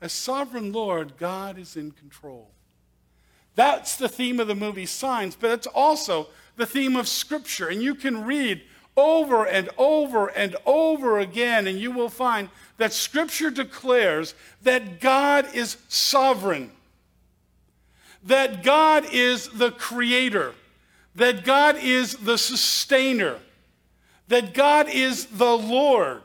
as 0.00 0.12
sovereign 0.12 0.72
Lord, 0.72 1.16
God 1.18 1.58
is 1.58 1.76
in 1.76 1.90
control. 1.90 2.52
That's 3.54 3.96
the 3.96 4.08
theme 4.08 4.40
of 4.40 4.46
the 4.46 4.54
movie 4.54 4.86
Signs, 4.86 5.36
but 5.36 5.50
it's 5.50 5.66
also 5.66 6.28
the 6.56 6.66
theme 6.66 6.96
of 6.96 7.08
Scripture. 7.08 7.68
And 7.68 7.82
you 7.82 7.94
can 7.94 8.24
read 8.24 8.62
over 8.96 9.46
and 9.46 9.68
over 9.78 10.28
and 10.28 10.56
over 10.66 11.18
again, 11.18 11.66
and 11.66 11.78
you 11.78 11.90
will 11.90 12.08
find 12.08 12.48
that 12.76 12.92
Scripture 12.92 13.50
declares 13.50 14.34
that 14.62 15.00
God 15.00 15.54
is 15.54 15.76
sovereign, 15.88 16.70
that 18.24 18.62
God 18.62 19.04
is 19.12 19.48
the 19.48 19.70
creator, 19.70 20.54
that 21.14 21.44
God 21.44 21.76
is 21.76 22.14
the 22.16 22.38
sustainer, 22.38 23.38
that 24.28 24.54
God 24.54 24.88
is 24.88 25.26
the 25.26 25.56
Lord, 25.56 26.22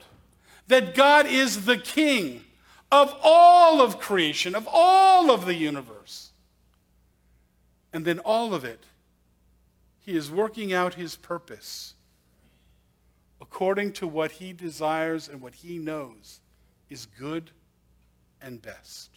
that 0.68 0.96
God 0.96 1.26
is 1.26 1.66
the 1.66 1.78
King 1.78 2.44
of 2.92 3.16
all 3.24 3.82
of 3.82 4.00
creation, 4.00 4.56
of 4.56 4.68
all 4.72 5.32
of 5.32 5.46
the 5.46 5.56
universe. 5.56 6.32
And 7.92 8.06
then 8.06 8.20
all 8.20 8.54
of 8.54 8.64
it, 8.64 8.84
He 10.02 10.16
is 10.16 10.30
working 10.30 10.74
out 10.74 10.96
His 10.96 11.16
purpose 11.16 11.95
according 13.56 13.94
to 13.94 14.06
what 14.06 14.32
He 14.32 14.52
desires 14.52 15.30
and 15.30 15.40
what 15.40 15.56
He 15.56 15.78
knows 15.78 16.42
is 16.90 17.06
good 17.06 17.52
and 18.42 18.62
best. 18.62 19.10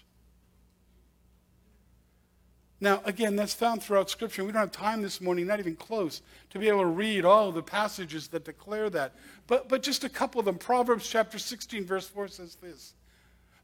Now, 2.80 3.02
again, 3.04 3.34
that's 3.34 3.52
found 3.52 3.82
throughout 3.82 4.08
Scripture. 4.08 4.44
We 4.44 4.52
don't 4.52 4.60
have 4.60 4.70
time 4.70 5.02
this 5.02 5.20
morning, 5.20 5.48
not 5.48 5.58
even 5.58 5.74
close, 5.74 6.22
to 6.50 6.60
be 6.60 6.68
able 6.68 6.82
to 6.82 6.86
read 6.86 7.24
all 7.24 7.50
the 7.50 7.64
passages 7.64 8.28
that 8.28 8.44
declare 8.44 8.88
that. 8.90 9.12
But, 9.48 9.68
but 9.68 9.82
just 9.82 10.04
a 10.04 10.08
couple 10.08 10.38
of 10.38 10.44
them. 10.44 10.56
Proverbs 10.56 11.08
chapter 11.08 11.40
16, 11.40 11.84
verse 11.84 12.06
4 12.06 12.28
says 12.28 12.54
this 12.62 12.94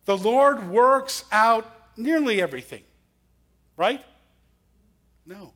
The 0.07 0.19
Lord 0.19 0.69
works 0.69 1.25
out 1.31 1.73
nearly 1.97 2.43
everything, 2.43 2.83
right? 3.77 4.05
No. 5.25 5.53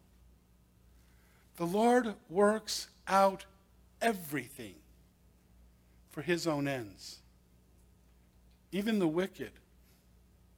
The 1.56 1.66
Lord 1.66 2.14
works 2.30 2.86
out 3.08 3.46
everything 4.00 4.76
for 6.18 6.22
his 6.22 6.48
own 6.48 6.66
ends 6.66 7.20
even 8.72 8.98
the 8.98 9.06
wicked, 9.06 9.52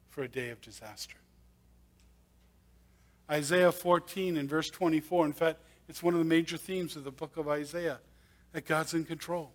for 0.09 0.23
a 0.23 0.29
day 0.29 0.49
of 0.49 0.59
disaster. 0.63 1.19
Isaiah 3.31 3.71
14 3.71 4.39
and 4.39 4.49
verse 4.49 4.71
24, 4.71 5.27
in 5.27 5.33
fact, 5.35 5.61
it's 5.87 6.03
one 6.03 6.15
of 6.15 6.19
the 6.19 6.25
major 6.25 6.57
themes 6.57 6.97
of 6.97 7.05
the 7.05 7.11
book 7.11 7.37
of 7.37 7.47
Isaiah 7.47 7.99
that 8.53 8.65
God's 8.65 8.95
in 8.95 9.05
control. 9.05 9.53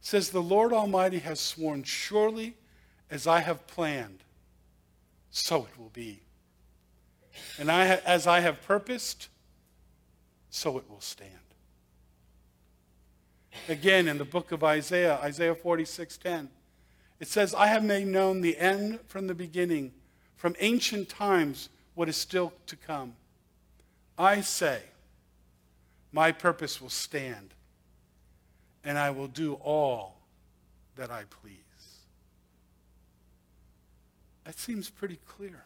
It 0.00 0.06
says, 0.06 0.30
The 0.30 0.42
Lord 0.42 0.72
Almighty 0.72 1.20
has 1.20 1.38
sworn, 1.38 1.84
surely 1.84 2.56
as 3.12 3.28
I 3.28 3.38
have 3.40 3.68
planned, 3.68 4.24
so 5.30 5.68
it 5.72 5.78
will 5.78 5.90
be. 5.90 6.20
And 7.60 7.70
I, 7.70 7.86
as 8.04 8.26
I 8.26 8.40
have 8.40 8.60
purposed, 8.62 9.28
so 10.50 10.78
it 10.78 10.90
will 10.90 11.00
stand. 11.00 11.49
Again, 13.68 14.08
in 14.08 14.18
the 14.18 14.24
book 14.24 14.52
of 14.52 14.62
Isaiah, 14.64 15.18
Isaiah 15.22 15.54
46 15.54 16.16
10, 16.18 16.48
it 17.18 17.28
says, 17.28 17.54
I 17.54 17.66
have 17.66 17.84
made 17.84 18.06
known 18.06 18.40
the 18.40 18.56
end 18.56 19.00
from 19.06 19.26
the 19.26 19.34
beginning, 19.34 19.92
from 20.36 20.56
ancient 20.60 21.08
times, 21.08 21.68
what 21.94 22.08
is 22.08 22.16
still 22.16 22.52
to 22.66 22.76
come. 22.76 23.14
I 24.16 24.40
say, 24.40 24.82
my 26.12 26.32
purpose 26.32 26.80
will 26.80 26.88
stand, 26.88 27.54
and 28.84 28.98
I 28.98 29.10
will 29.10 29.28
do 29.28 29.54
all 29.54 30.16
that 30.96 31.10
I 31.10 31.24
please. 31.28 31.56
That 34.44 34.58
seems 34.58 34.88
pretty 34.90 35.18
clear. 35.26 35.64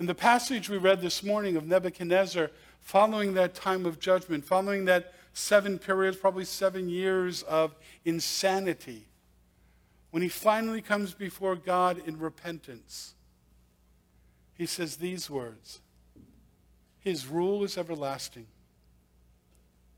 In 0.00 0.06
the 0.06 0.14
passage 0.14 0.70
we 0.70 0.78
read 0.78 1.00
this 1.00 1.24
morning 1.24 1.56
of 1.56 1.66
Nebuchadnezzar, 1.66 2.50
following 2.88 3.34
that 3.34 3.54
time 3.54 3.84
of 3.84 4.00
judgment, 4.00 4.42
following 4.42 4.86
that 4.86 5.12
seven 5.34 5.78
periods, 5.78 6.16
probably 6.16 6.46
seven 6.46 6.88
years 6.88 7.42
of 7.42 7.76
insanity, 8.06 9.04
when 10.10 10.22
he 10.22 10.28
finally 10.30 10.80
comes 10.80 11.12
before 11.12 11.54
God 11.54 12.00
in 12.06 12.18
repentance, 12.18 13.12
he 14.54 14.64
says 14.64 14.96
these 14.96 15.28
words 15.28 15.80
His 17.00 17.26
rule 17.26 17.62
is 17.62 17.76
everlasting, 17.76 18.46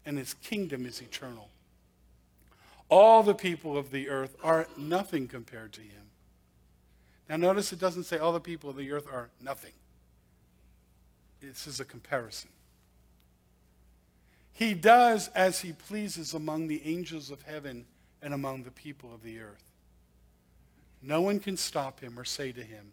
and 0.05 0.19
his 0.19 0.35
kingdom 0.35 0.85
is 0.85 1.01
eternal. 1.01 1.49
All 2.89 3.23
the 3.23 3.35
people 3.35 3.79
of 3.79 3.93
the 3.93 4.09
earth 4.09 4.35
are 4.43 4.67
nothing 4.77 5.29
compared 5.29 5.73
to 5.75 5.81
him. 5.81 6.11
Now, 7.29 7.37
notice 7.37 7.73
it 7.73 7.79
doesn't 7.79 8.03
say 8.03 8.19
all 8.19 8.33
the 8.33 8.41
people 8.41 8.69
of 8.69 8.75
the 8.75 8.91
earth 8.91 9.07
are 9.07 9.31
nothing. 9.41 9.75
This 11.41 11.69
is 11.69 11.79
a 11.79 11.85
comparison. 11.85 12.51
He 14.53 14.75
does 14.75 15.29
as 15.29 15.61
he 15.61 15.73
pleases 15.73 16.35
among 16.35 16.69
the 16.69 16.83
angels 16.85 17.31
of 17.31 17.43
heaven 17.43 17.87
and 18.21 18.35
among 18.35 18.63
the 18.63 18.71
people 18.71 19.15
of 19.15 19.23
the 19.23 19.41
earth. 19.41 19.71
No 21.03 21.23
one 21.23 21.41
can 21.41 21.57
stop 21.57 22.01
him 22.01 22.19
or 22.19 22.25
say 22.25 22.53
to 22.53 22.63
him, 22.63 22.93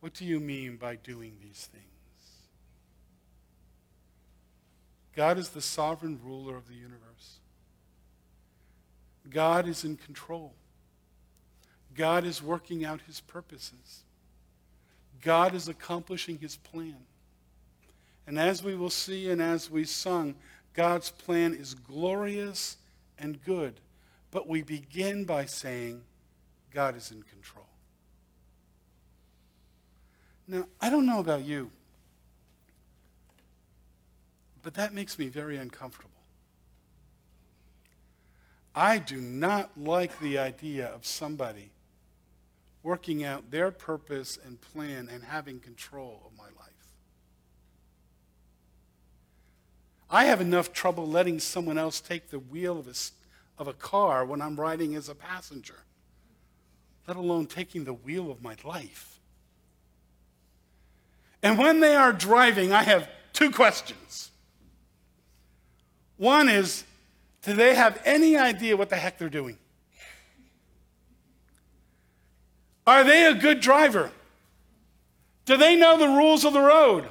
What 0.00 0.14
do 0.14 0.24
you 0.24 0.40
mean 0.40 0.76
by 0.76 0.96
doing 0.96 1.36
these 1.42 1.68
things? 1.70 1.84
God 5.14 5.36
is 5.36 5.50
the 5.50 5.60
sovereign 5.60 6.18
ruler 6.24 6.56
of 6.56 6.68
the 6.68 6.74
universe. 6.74 7.38
God 9.28 9.68
is 9.68 9.84
in 9.84 9.96
control. 9.96 10.54
God 11.94 12.24
is 12.24 12.42
working 12.42 12.84
out 12.84 13.02
his 13.06 13.20
purposes. 13.20 14.04
God 15.20 15.54
is 15.54 15.68
accomplishing 15.68 16.38
his 16.38 16.56
plan. 16.56 16.96
And 18.26 18.38
as 18.38 18.62
we 18.62 18.74
will 18.74 18.90
see 18.90 19.30
and 19.30 19.42
as 19.42 19.70
we 19.70 19.84
sung, 19.84 20.34
God's 20.74 21.10
plan 21.10 21.54
is 21.54 21.74
glorious 21.74 22.76
and 23.18 23.42
good. 23.44 23.74
But 24.30 24.48
we 24.48 24.62
begin 24.62 25.24
by 25.24 25.44
saying, 25.44 26.02
God 26.72 26.96
is 26.96 27.10
in 27.10 27.22
control. 27.22 27.66
Now, 30.48 30.66
I 30.80 30.90
don't 30.90 31.06
know 31.06 31.20
about 31.20 31.44
you, 31.44 31.70
but 34.62 34.74
that 34.74 34.94
makes 34.94 35.18
me 35.18 35.28
very 35.28 35.56
uncomfortable. 35.56 36.10
I 38.74 38.98
do 38.98 39.16
not 39.16 39.70
like 39.76 40.18
the 40.18 40.38
idea 40.38 40.86
of 40.86 41.04
somebody 41.04 41.70
working 42.82 43.22
out 43.22 43.50
their 43.50 43.70
purpose 43.70 44.38
and 44.44 44.60
plan 44.60 45.08
and 45.12 45.22
having 45.22 45.60
control 45.60 46.22
of 46.26 46.36
my 46.36 46.44
life. 46.44 46.72
I 50.14 50.26
have 50.26 50.42
enough 50.42 50.74
trouble 50.74 51.08
letting 51.08 51.40
someone 51.40 51.78
else 51.78 51.98
take 51.98 52.28
the 52.28 52.38
wheel 52.38 52.78
of 52.78 52.86
a, 52.86 52.94
of 53.58 53.66
a 53.66 53.72
car 53.72 54.26
when 54.26 54.42
I'm 54.42 54.60
riding 54.60 54.94
as 54.94 55.08
a 55.08 55.14
passenger, 55.14 55.84
let 57.08 57.16
alone 57.16 57.46
taking 57.46 57.84
the 57.84 57.94
wheel 57.94 58.30
of 58.30 58.42
my 58.42 58.54
life. 58.62 59.18
And 61.42 61.56
when 61.56 61.80
they 61.80 61.96
are 61.96 62.12
driving, 62.12 62.74
I 62.74 62.82
have 62.82 63.08
two 63.32 63.50
questions. 63.50 64.30
One 66.18 66.50
is, 66.50 66.84
do 67.40 67.54
they 67.54 67.74
have 67.74 67.98
any 68.04 68.36
idea 68.36 68.76
what 68.76 68.90
the 68.90 68.96
heck 68.96 69.18
they're 69.18 69.30
doing? 69.30 69.56
Are 72.86 73.02
they 73.02 73.24
a 73.24 73.34
good 73.34 73.60
driver? 73.60 74.10
Do 75.46 75.56
they 75.56 75.74
know 75.74 75.96
the 75.96 76.08
rules 76.08 76.44
of 76.44 76.52
the 76.52 76.60
road? 76.60 77.08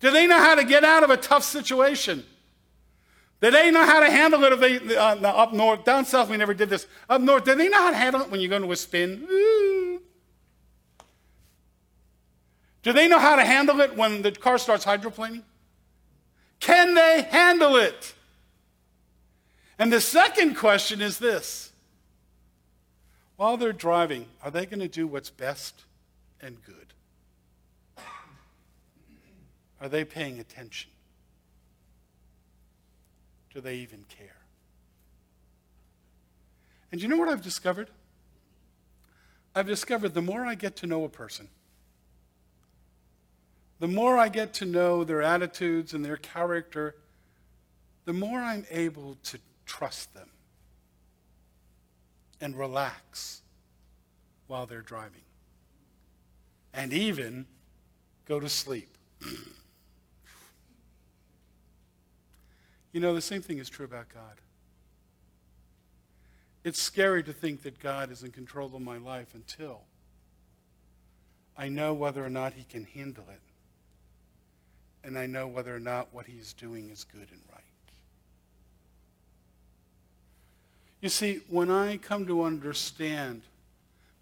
Do 0.00 0.10
they 0.10 0.26
know 0.26 0.38
how 0.38 0.54
to 0.54 0.64
get 0.64 0.84
out 0.84 1.02
of 1.02 1.10
a 1.10 1.16
tough 1.16 1.44
situation? 1.44 2.24
Do 3.40 3.50
they 3.50 3.70
know 3.70 3.84
how 3.84 4.00
to 4.00 4.10
handle 4.10 4.44
it 4.44 4.52
if 4.52 4.60
they, 4.60 4.96
uh, 4.96 5.16
up 5.16 5.52
north, 5.52 5.84
down 5.84 6.04
south, 6.04 6.30
we 6.30 6.36
never 6.36 6.54
did 6.54 6.70
this. 6.70 6.86
Up 7.08 7.20
north, 7.20 7.44
do 7.44 7.54
they 7.54 7.68
know 7.68 7.82
how 7.82 7.90
to 7.90 7.96
handle 7.96 8.22
it 8.22 8.30
when 8.30 8.40
you 8.40 8.48
go 8.48 8.56
into 8.56 8.72
a 8.72 8.76
spin? 8.76 9.26
Do 12.82 12.92
they 12.92 13.08
know 13.08 13.18
how 13.18 13.36
to 13.36 13.44
handle 13.44 13.80
it 13.80 13.96
when 13.96 14.22
the 14.22 14.32
car 14.32 14.58
starts 14.58 14.84
hydroplaning? 14.84 15.42
Can 16.60 16.94
they 16.94 17.22
handle 17.30 17.76
it? 17.76 18.14
And 19.78 19.92
the 19.92 20.00
second 20.00 20.54
question 20.54 21.02
is 21.02 21.18
this 21.18 21.72
while 23.36 23.56
they're 23.58 23.72
driving, 23.72 24.26
are 24.42 24.50
they 24.50 24.64
going 24.64 24.80
to 24.80 24.88
do 24.88 25.06
what's 25.06 25.28
best 25.28 25.84
and 26.40 26.62
good? 26.64 26.85
Are 29.80 29.88
they 29.88 30.04
paying 30.04 30.38
attention? 30.38 30.90
Do 33.52 33.60
they 33.60 33.76
even 33.76 34.04
care? 34.08 34.36
And 36.92 37.02
you 37.02 37.08
know 37.08 37.16
what 37.16 37.28
I've 37.28 37.42
discovered? 37.42 37.90
I've 39.54 39.66
discovered 39.66 40.14
the 40.14 40.22
more 40.22 40.44
I 40.44 40.54
get 40.54 40.76
to 40.76 40.86
know 40.86 41.04
a 41.04 41.08
person, 41.08 41.48
the 43.78 43.88
more 43.88 44.18
I 44.18 44.28
get 44.28 44.54
to 44.54 44.64
know 44.64 45.04
their 45.04 45.22
attitudes 45.22 45.92
and 45.92 46.04
their 46.04 46.16
character, 46.16 46.94
the 48.04 48.12
more 48.12 48.38
I'm 48.38 48.66
able 48.70 49.16
to 49.24 49.38
trust 49.66 50.14
them 50.14 50.28
and 52.40 52.58
relax 52.58 53.42
while 54.46 54.66
they're 54.66 54.80
driving. 54.80 55.22
And 56.72 56.92
even 56.92 57.46
go 58.26 58.38
to 58.40 58.48
sleep. 58.48 58.96
you 62.96 63.00
know, 63.00 63.14
the 63.14 63.20
same 63.20 63.42
thing 63.42 63.58
is 63.58 63.68
true 63.68 63.84
about 63.84 64.08
God. 64.08 64.40
It's 66.64 66.80
scary 66.80 67.22
to 67.24 67.32
think 67.34 67.62
that 67.64 67.78
God 67.78 68.10
is 68.10 68.22
in 68.22 68.30
control 68.30 68.74
of 68.74 68.80
my 68.80 68.96
life 68.96 69.34
until 69.34 69.82
I 71.58 71.68
know 71.68 71.92
whether 71.92 72.24
or 72.24 72.30
not 72.30 72.54
He 72.54 72.64
can 72.64 72.84
handle 72.84 73.26
it. 73.28 73.42
And 75.06 75.18
I 75.18 75.26
know 75.26 75.46
whether 75.46 75.76
or 75.76 75.78
not 75.78 76.08
what 76.14 76.24
He's 76.24 76.54
doing 76.54 76.88
is 76.88 77.04
good 77.04 77.28
and 77.30 77.40
right. 77.52 77.60
You 81.02 81.10
see, 81.10 81.40
when 81.50 81.70
I 81.70 81.98
come 81.98 82.24
to 82.24 82.44
understand 82.44 83.42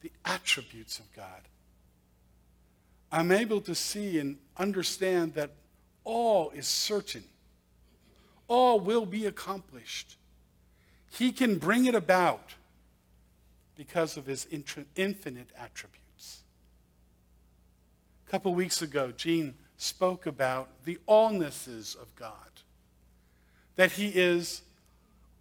the 0.00 0.10
attributes 0.24 0.98
of 0.98 1.04
God, 1.14 1.42
I'm 3.12 3.30
able 3.30 3.60
to 3.60 3.74
see 3.76 4.18
and 4.18 4.37
understand 4.56 5.34
that 5.34 5.52
all 6.02 6.50
is 6.50 6.66
certain, 6.66 7.22
all 8.54 8.78
will 8.78 9.04
be 9.04 9.26
accomplished. 9.26 10.16
He 11.10 11.32
can 11.32 11.58
bring 11.58 11.86
it 11.86 11.96
about 11.96 12.54
because 13.76 14.16
of 14.16 14.26
his 14.26 14.46
infinite 14.94 15.48
attributes. 15.58 16.42
A 18.24 18.30
couple 18.30 18.54
weeks 18.54 18.80
ago, 18.80 19.10
Gene 19.10 19.54
spoke 19.76 20.24
about 20.24 20.68
the 20.84 21.00
allnesses 21.08 22.00
of 22.00 22.14
God, 22.14 22.62
that 23.74 23.90
he 23.90 24.06
is 24.06 24.62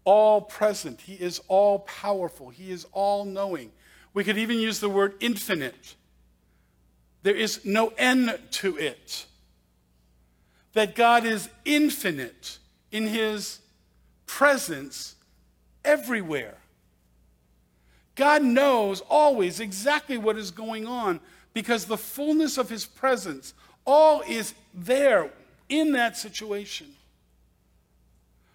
all 0.06 0.42
present, 0.42 1.02
He 1.02 1.14
is 1.14 1.40
all 1.48 1.80
powerful, 1.80 2.50
He 2.50 2.72
is 2.72 2.88
all 2.92 3.26
knowing. 3.26 3.72
We 4.16 4.24
could 4.24 4.40
even 4.40 4.60
use 4.60 4.80
the 4.80 4.90
word 4.90 5.14
infinite. 5.20 5.96
There 7.22 7.36
is 7.36 7.64
no 7.64 7.94
end 7.98 8.38
to 8.52 8.76
it. 8.78 9.28
That 10.74 10.96
God 10.96 11.26
is 11.26 11.50
infinite 11.64 12.58
in 12.94 13.08
His 13.08 13.60
presence 14.26 15.16
everywhere. 15.84 16.56
God 18.16 18.44
knows 18.44 19.02
always 19.10 19.60
exactly 19.60 20.18
what 20.18 20.38
is 20.38 20.52
going 20.52 20.88
on 20.88 21.20
because 21.54 21.86
the 21.86 21.98
fullness 21.98 22.58
of 22.58 22.70
His 22.70 22.86
presence, 22.86 23.54
all 23.86 24.22
is 24.22 24.54
there 24.74 25.30
in 25.68 25.92
that 25.92 26.16
situation. 26.16 26.88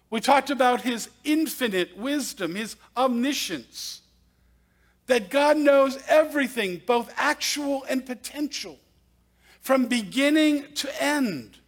We 0.09 0.19
talked 0.19 0.49
about 0.49 0.81
his 0.81 1.09
infinite 1.23 1.97
wisdom, 1.97 2.55
his 2.55 2.75
omniscience, 2.97 4.01
that 5.05 5.29
God 5.29 5.57
knows 5.57 5.99
everything, 6.07 6.81
both 6.85 7.13
actual 7.15 7.83
and 7.89 8.05
potential, 8.05 8.79
from 9.61 9.85
beginning 9.85 10.73
to 10.75 11.03
end. 11.03 11.58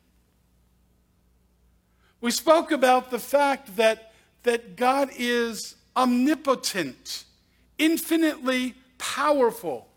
We 2.22 2.32
spoke 2.32 2.72
about 2.72 3.10
the 3.10 3.20
fact 3.20 3.76
that, 3.78 4.14
that 4.44 4.76
God 4.76 5.10
is 5.18 5.76
omnipotent, 5.98 7.26
infinitely 7.78 8.76
powerful. 8.98 9.88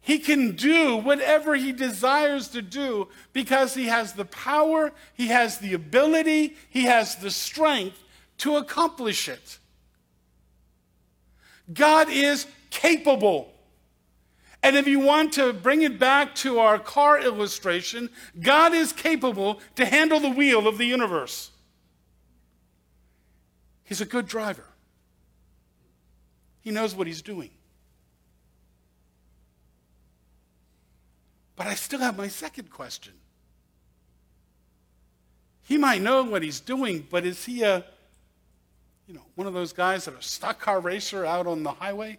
He 0.00 0.18
can 0.18 0.56
do 0.56 0.96
whatever 0.96 1.54
he 1.54 1.72
desires 1.72 2.48
to 2.48 2.62
do 2.62 3.08
because 3.32 3.74
he 3.74 3.86
has 3.86 4.14
the 4.14 4.24
power, 4.24 4.92
he 5.14 5.28
has 5.28 5.58
the 5.58 5.74
ability, 5.74 6.56
he 6.68 6.84
has 6.84 7.16
the 7.16 7.30
strength 7.30 8.02
to 8.38 8.56
accomplish 8.56 9.28
it. 9.28 9.58
God 11.72 12.08
is 12.10 12.46
capable. 12.70 13.51
And 14.62 14.76
if 14.76 14.86
you 14.86 15.00
want 15.00 15.32
to 15.34 15.52
bring 15.52 15.82
it 15.82 15.98
back 15.98 16.34
to 16.36 16.60
our 16.60 16.78
car 16.78 17.20
illustration, 17.20 18.08
God 18.40 18.72
is 18.72 18.92
capable 18.92 19.60
to 19.74 19.84
handle 19.84 20.20
the 20.20 20.30
wheel 20.30 20.68
of 20.68 20.78
the 20.78 20.84
universe. 20.84 21.50
He's 23.82 24.00
a 24.00 24.06
good 24.06 24.26
driver, 24.26 24.66
He 26.60 26.70
knows 26.70 26.94
what 26.94 27.06
He's 27.06 27.22
doing. 27.22 27.50
But 31.56 31.66
I 31.66 31.74
still 31.74 32.00
have 32.00 32.16
my 32.16 32.28
second 32.28 32.70
question. 32.70 33.12
He 35.62 35.78
might 35.78 36.02
know 36.02 36.22
what 36.24 36.42
he's 36.42 36.60
doing, 36.60 37.06
but 37.08 37.24
is 37.24 37.44
he 37.44 37.62
a, 37.62 37.84
you 39.06 39.14
know, 39.14 39.22
one 39.36 39.46
of 39.46 39.54
those 39.54 39.72
guys 39.72 40.04
that 40.06 40.14
are 40.14 40.20
stock 40.20 40.60
car 40.60 40.80
racer 40.80 41.24
out 41.24 41.46
on 41.46 41.62
the 41.62 41.72
highway? 41.72 42.18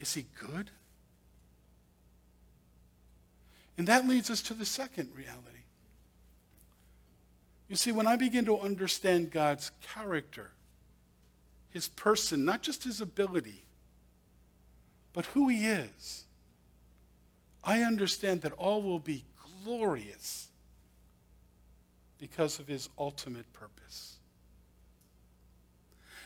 Is 0.00 0.14
he 0.14 0.26
good? 0.38 0.70
And 3.76 3.86
that 3.86 4.06
leads 4.08 4.30
us 4.30 4.42
to 4.42 4.54
the 4.54 4.64
second 4.64 5.10
reality. 5.14 5.58
You 7.68 7.76
see, 7.76 7.92
when 7.92 8.06
I 8.06 8.16
begin 8.16 8.44
to 8.46 8.58
understand 8.58 9.30
God's 9.30 9.70
character, 9.94 10.50
his 11.70 11.88
person, 11.88 12.44
not 12.44 12.62
just 12.62 12.84
his 12.84 13.00
ability, 13.00 13.62
but 15.12 15.26
who 15.26 15.48
he 15.48 15.66
is, 15.66 16.24
I 17.62 17.82
understand 17.82 18.42
that 18.42 18.52
all 18.52 18.82
will 18.82 18.98
be 18.98 19.24
glorious 19.64 20.48
because 22.18 22.58
of 22.58 22.66
his 22.66 22.88
ultimate 22.98 23.52
purpose. 23.52 24.16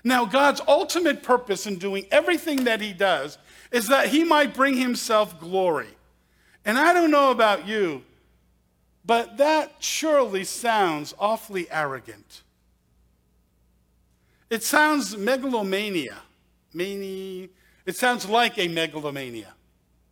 Now, 0.05 0.25
God's 0.25 0.61
ultimate 0.67 1.23
purpose 1.23 1.67
in 1.67 1.79
doing 1.79 2.07
everything 2.11 2.65
that 2.65 2.81
he 2.81 2.93
does 2.93 3.39
is 3.73 3.89
that 3.89 4.09
he 4.09 4.23
might 4.23 4.55
bring 4.55 4.77
himself 4.77 5.41
glory. 5.41 5.89
And 6.65 6.79
I 6.79 6.93
don't 6.93 7.11
know 7.11 7.31
about 7.31 7.67
you, 7.67 8.05
but 9.05 9.39
that 9.39 9.73
surely 9.81 10.45
sounds 10.45 11.15
awfully 11.19 11.69
arrogant. 11.71 12.43
It 14.51 14.63
sounds 14.63 15.17
megalomania. 15.17 16.19
Mani- 16.75 17.49
it 17.87 17.97
sounds 17.97 18.29
like 18.29 18.59
a 18.59 18.69
megalomania. 18.69 19.55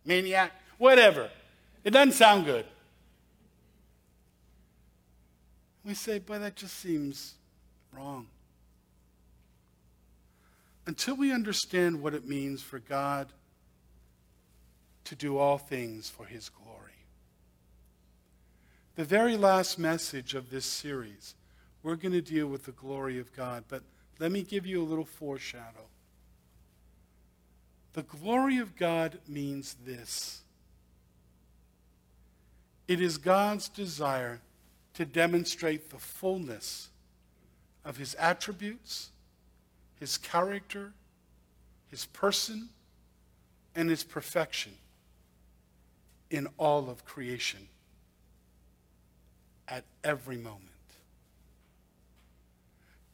Maniac, 0.03 0.51
whatever. 0.77 1.29
It 1.83 1.91
doesn't 1.91 2.13
sound 2.13 2.45
good. 2.45 2.65
We 5.85 5.93
say, 5.93 6.19
boy, 6.19 6.39
that 6.39 6.55
just 6.55 6.77
seems 6.77 7.35
wrong. 7.95 8.27
Until 10.85 11.15
we 11.15 11.31
understand 11.31 12.01
what 12.01 12.13
it 12.13 12.27
means 12.27 12.61
for 12.61 12.79
God 12.79 13.27
to 15.05 15.15
do 15.15 15.37
all 15.37 15.57
things 15.57 16.09
for 16.09 16.25
his 16.25 16.49
glory. 16.49 16.91
The 18.95 19.03
very 19.05 19.37
last 19.37 19.79
message 19.79 20.35
of 20.35 20.49
this 20.49 20.65
series, 20.65 21.35
we're 21.81 21.95
going 21.95 22.11
to 22.11 22.21
deal 22.21 22.47
with 22.47 22.65
the 22.65 22.71
glory 22.71 23.19
of 23.19 23.35
God, 23.35 23.63
but 23.67 23.83
let 24.19 24.31
me 24.31 24.43
give 24.43 24.65
you 24.65 24.81
a 24.81 24.85
little 24.85 25.05
foreshadow. 25.05 25.87
The 27.93 28.03
glory 28.03 28.57
of 28.57 28.75
God 28.75 29.19
means 29.27 29.75
this 29.85 30.41
it 32.87 32.99
is 32.99 33.17
God's 33.17 33.69
desire 33.69 34.41
to 34.95 35.05
demonstrate 35.05 35.89
the 35.89 35.97
fullness 35.97 36.89
of 37.85 37.97
his 37.97 38.13
attributes, 38.15 39.11
his 39.99 40.17
character, 40.17 40.91
his 41.89 42.05
person, 42.05 42.69
and 43.73 43.89
his 43.89 44.03
perfection 44.03 44.73
in 46.31 46.47
all 46.57 46.89
of 46.89 47.05
creation 47.05 47.67
at 49.67 49.83
every 50.03 50.37
moment. 50.37 50.69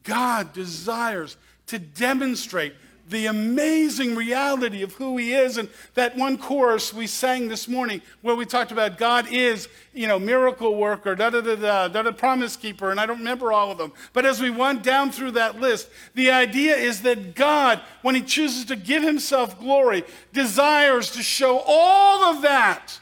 God 0.04 0.54
desires 0.54 1.36
to 1.66 1.78
demonstrate 1.78 2.72
the 3.10 3.26
amazing 3.26 4.14
reality 4.14 4.82
of 4.82 4.92
who 4.94 5.16
he 5.16 5.32
is. 5.32 5.56
And 5.56 5.68
that 5.94 6.16
one 6.16 6.38
chorus 6.38 6.92
we 6.92 7.06
sang 7.06 7.48
this 7.48 7.68
morning 7.68 8.02
where 8.22 8.36
we 8.36 8.44
talked 8.44 8.72
about 8.72 8.98
God 8.98 9.26
is, 9.30 9.68
you 9.92 10.06
know, 10.06 10.18
miracle 10.18 10.76
worker, 10.76 11.14
da 11.14 11.30
da 11.30 11.40
da 11.40 11.56
da, 11.56 11.88
da 11.88 12.02
da 12.02 12.12
promise 12.12 12.56
keeper, 12.56 12.90
and 12.90 13.00
I 13.00 13.06
don't 13.06 13.18
remember 13.18 13.52
all 13.52 13.70
of 13.70 13.78
them. 13.78 13.92
But 14.12 14.26
as 14.26 14.40
we 14.40 14.50
went 14.50 14.82
down 14.82 15.10
through 15.10 15.32
that 15.32 15.60
list, 15.60 15.88
the 16.14 16.30
idea 16.30 16.76
is 16.76 17.02
that 17.02 17.34
God, 17.34 17.80
when 18.02 18.14
he 18.14 18.22
chooses 18.22 18.66
to 18.66 18.76
give 18.76 19.02
himself 19.02 19.58
glory, 19.58 20.04
desires 20.32 21.10
to 21.12 21.22
show 21.22 21.62
all 21.66 22.24
of 22.24 22.42
that 22.42 23.00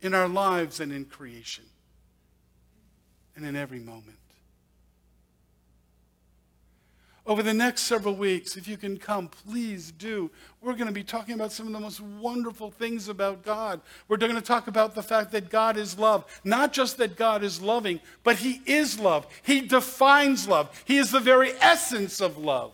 in 0.00 0.14
our 0.14 0.28
lives 0.28 0.80
and 0.80 0.92
in 0.92 1.04
creation 1.04 1.64
and 3.34 3.44
in 3.44 3.56
every 3.56 3.80
moment 3.80 4.18
over 7.26 7.42
the 7.42 7.54
next 7.54 7.82
several 7.82 8.14
weeks, 8.14 8.56
if 8.56 8.68
you 8.68 8.76
can 8.76 8.96
come, 8.96 9.28
please 9.28 9.90
do. 9.90 10.30
We're 10.60 10.74
going 10.74 10.86
to 10.86 10.92
be 10.92 11.02
talking 11.02 11.34
about 11.34 11.50
some 11.50 11.66
of 11.66 11.72
the 11.72 11.80
most 11.80 12.00
wonderful 12.00 12.70
things 12.70 13.08
about 13.08 13.42
God. 13.42 13.80
We're 14.06 14.16
going 14.16 14.36
to 14.36 14.40
talk 14.40 14.68
about 14.68 14.94
the 14.94 15.02
fact 15.02 15.32
that 15.32 15.50
God 15.50 15.76
is 15.76 15.98
love. 15.98 16.24
Not 16.44 16.72
just 16.72 16.98
that 16.98 17.16
God 17.16 17.42
is 17.42 17.60
loving, 17.60 18.00
but 18.22 18.36
He 18.36 18.60
is 18.64 19.00
love. 19.00 19.26
He 19.42 19.60
defines 19.60 20.46
love, 20.46 20.82
He 20.84 20.98
is 20.98 21.10
the 21.10 21.20
very 21.20 21.52
essence 21.60 22.20
of 22.20 22.38
love. 22.38 22.72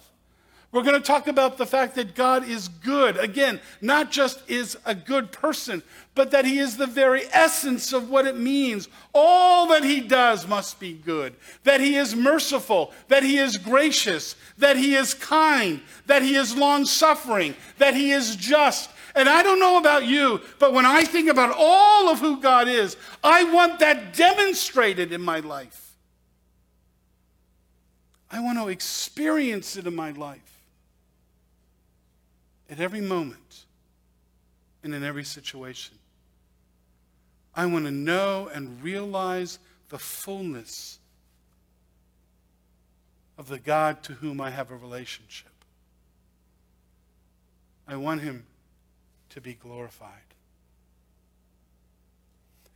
We're 0.70 0.82
going 0.82 1.00
to 1.00 1.06
talk 1.06 1.28
about 1.28 1.58
the 1.58 1.66
fact 1.66 1.96
that 1.96 2.14
God 2.14 2.48
is 2.48 2.68
good. 2.68 3.18
Again, 3.18 3.60
not 3.82 4.10
just 4.10 4.48
is 4.48 4.78
a 4.86 4.94
good 4.94 5.30
person, 5.30 5.82
but 6.14 6.30
that 6.32 6.44
he 6.44 6.58
is 6.58 6.76
the 6.76 6.86
very 6.86 7.22
essence 7.32 7.92
of 7.92 8.10
what 8.10 8.26
it 8.26 8.36
means. 8.36 8.88
All 9.14 9.68
that 9.68 9.82
he 9.82 10.00
does 10.00 10.46
must 10.46 10.78
be 10.78 10.92
good. 10.92 11.34
That 11.64 11.80
he 11.80 11.96
is 11.96 12.14
merciful, 12.14 12.92
that 13.08 13.22
he 13.22 13.38
is 13.38 13.56
gracious, 13.56 14.36
that 14.58 14.76
he 14.76 14.94
is 14.94 15.14
kind, 15.14 15.80
that 16.06 16.22
he 16.22 16.34
is 16.34 16.56
long 16.56 16.84
suffering, 16.84 17.54
that 17.78 17.94
he 17.94 18.12
is 18.12 18.36
just. 18.36 18.90
And 19.14 19.28
I 19.28 19.42
don't 19.42 19.60
know 19.60 19.78
about 19.78 20.06
you, 20.06 20.40
but 20.58 20.72
when 20.72 20.86
I 20.86 21.04
think 21.04 21.28
about 21.28 21.54
all 21.56 22.08
of 22.08 22.18
who 22.18 22.40
God 22.40 22.68
is, 22.68 22.96
I 23.24 23.44
want 23.44 23.78
that 23.80 24.14
demonstrated 24.14 25.12
in 25.12 25.22
my 25.22 25.40
life. 25.40 25.96
I 28.30 28.40
want 28.40 28.58
to 28.58 28.68
experience 28.68 29.76
it 29.76 29.86
in 29.86 29.94
my 29.94 30.10
life 30.12 30.40
at 32.70 32.80
every 32.80 33.02
moment 33.02 33.64
and 34.82 34.94
in 34.94 35.04
every 35.04 35.24
situation. 35.24 35.98
I 37.54 37.66
want 37.66 37.84
to 37.84 37.90
know 37.90 38.50
and 38.52 38.82
realize 38.82 39.58
the 39.88 39.98
fullness 39.98 40.98
of 43.36 43.48
the 43.48 43.58
God 43.58 44.02
to 44.04 44.14
whom 44.14 44.40
I 44.40 44.50
have 44.50 44.70
a 44.70 44.76
relationship. 44.76 45.50
I 47.86 47.96
want 47.96 48.22
him 48.22 48.44
to 49.30 49.40
be 49.40 49.54
glorified. 49.54 50.08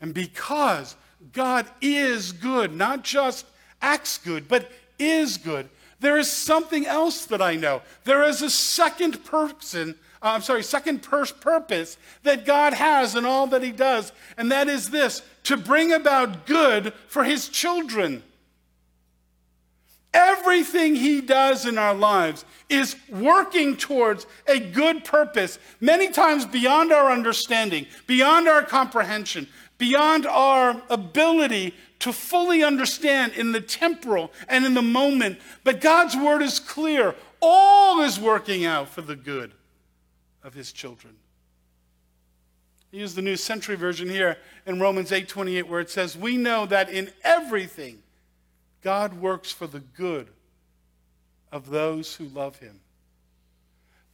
And 0.01 0.13
because 0.13 0.97
God 1.33 1.67
is 1.81 2.33
good, 2.33 2.75
not 2.75 3.03
just 3.03 3.47
acts 3.81 4.19
good, 4.19 4.49
but 4.49 4.71
is 4.99 5.39
good, 5.39 5.69
there 6.01 6.19
is 6.19 6.31
something 6.31 6.87
else 6.87 7.25
that 7.27 7.41
I 7.41 7.57
know. 7.57 7.81
There 8.05 8.23
is 8.25 8.43
a 8.43 8.51
second 8.51 9.25
person, 9.25 9.95
uh, 10.23 10.33
I'm 10.35 10.43
sorry, 10.43 10.63
second 10.63 11.03
pur- 11.03 11.27
purpose 11.27 11.99
that 12.23 12.47
God 12.47 12.73
has 12.73 13.15
in 13.15 13.25
all 13.25 13.47
that 13.49 13.63
He 13.63 13.73
does, 13.73 14.13
and 14.37 14.51
that 14.51 14.69
is 14.69 14.91
this 14.91 15.23
to 15.45 15.57
bring 15.57 15.93
about 15.93 16.47
good 16.47 16.93
for 17.09 17.25
His 17.25 17.49
children. 17.49 18.23
Everything 20.15 20.95
He 20.95 21.21
does 21.21 21.67
in 21.67 21.77
our 21.77 21.95
lives 21.95 22.45
is 22.69 22.97
working 23.11 23.77
towards 23.77 24.27
a 24.47 24.59
good 24.59 25.05
purpose, 25.05 25.59
many 25.81 26.09
times 26.09 26.47
beyond 26.47 26.93
our 26.93 27.11
understanding, 27.13 27.87
beyond 28.07 28.49
our 28.49 28.63
comprehension, 28.63 29.47
beyond 29.79 30.27
our 30.27 30.83
ability 30.89 31.75
to 31.99 32.13
fully 32.13 32.63
understand 32.63 33.33
in 33.33 33.53
the 33.53 33.61
temporal 33.61 34.33
and 34.49 34.65
in 34.65 34.75
the 34.75 34.83
moment. 34.83 35.39
But 35.65 35.81
God's 35.81 36.17
word 36.17 36.43
is 36.43 36.61
clear. 36.61 37.15
All 37.41 38.01
is 38.01 38.19
working 38.19 38.65
out 38.65 38.89
for 38.89 39.03
the 39.03 39.17
good 39.17 39.53
of 40.47 40.55
his 40.55 40.73
children. 40.73 41.17
I 42.93 42.97
use 42.97 43.15
the 43.15 43.21
New 43.21 43.37
Century 43.37 43.75
Version 43.75 44.09
here 44.09 44.39
in 44.65 44.81
Romans 44.81 45.11
8:28 45.11 45.67
where 45.67 45.81
it 45.81 45.91
says, 45.91 46.17
"We 46.17 46.37
know 46.37 46.65
that 46.67 46.89
in 46.89 47.13
everything 47.23 48.03
God 48.81 49.15
works 49.15 49.51
for 49.51 49.67
the 49.67 49.81
good 49.81 50.33
of 51.51 51.71
those 51.71 52.15
who 52.15 52.29
love 52.29 52.61
him." 52.61 52.81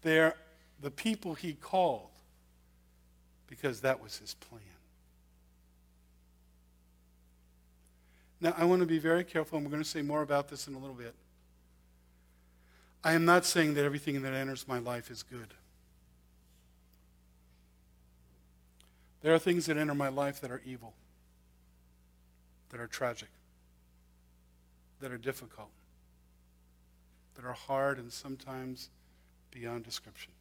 They're 0.01 0.37
the 0.81 0.91
people 0.91 1.35
he 1.35 1.53
called 1.53 2.11
because 3.47 3.83
that 3.83 4.01
was 4.01 4.17
his 4.17 4.35
plan. 4.35 4.63
Now, 8.41 8.55
I 8.57 8.65
want 8.65 8.81
to 8.81 8.87
be 8.87 8.99
very 8.99 9.23
careful, 9.23 9.59
and 9.59 9.67
we're 9.67 9.71
going 9.71 9.85
to 9.85 9.89
say 9.89 10.03
more 10.03 10.23
about 10.23 10.49
this 10.49 10.67
in 10.67 10.75
a 10.75 10.79
little 10.79 10.97
bit. 10.97 11.15
I 13.05 13.13
am 13.13 13.25
not 13.25 13.45
saying 13.45 13.75
that 13.75 13.85
everything 13.85 14.23
that 14.23 14.33
enters 14.33 14.67
my 14.67 14.79
life 14.79 15.11
is 15.11 15.23
good. 15.23 15.55
There 19.23 19.33
are 19.33 19.39
things 19.39 19.67
that 19.67 19.77
enter 19.77 19.95
my 19.95 20.09
life 20.09 20.41
that 20.41 20.51
are 20.51 20.61
evil, 20.65 20.95
that 22.71 22.81
are 22.81 22.89
tragic, 22.89 23.29
that 25.01 25.13
are 25.13 25.19
difficult, 25.19 25.71
that 27.35 27.45
are 27.45 27.53
hard 27.53 27.99
and 27.99 28.13
sometimes 28.13 28.91
beyond 29.53 29.85
description. 29.85 30.33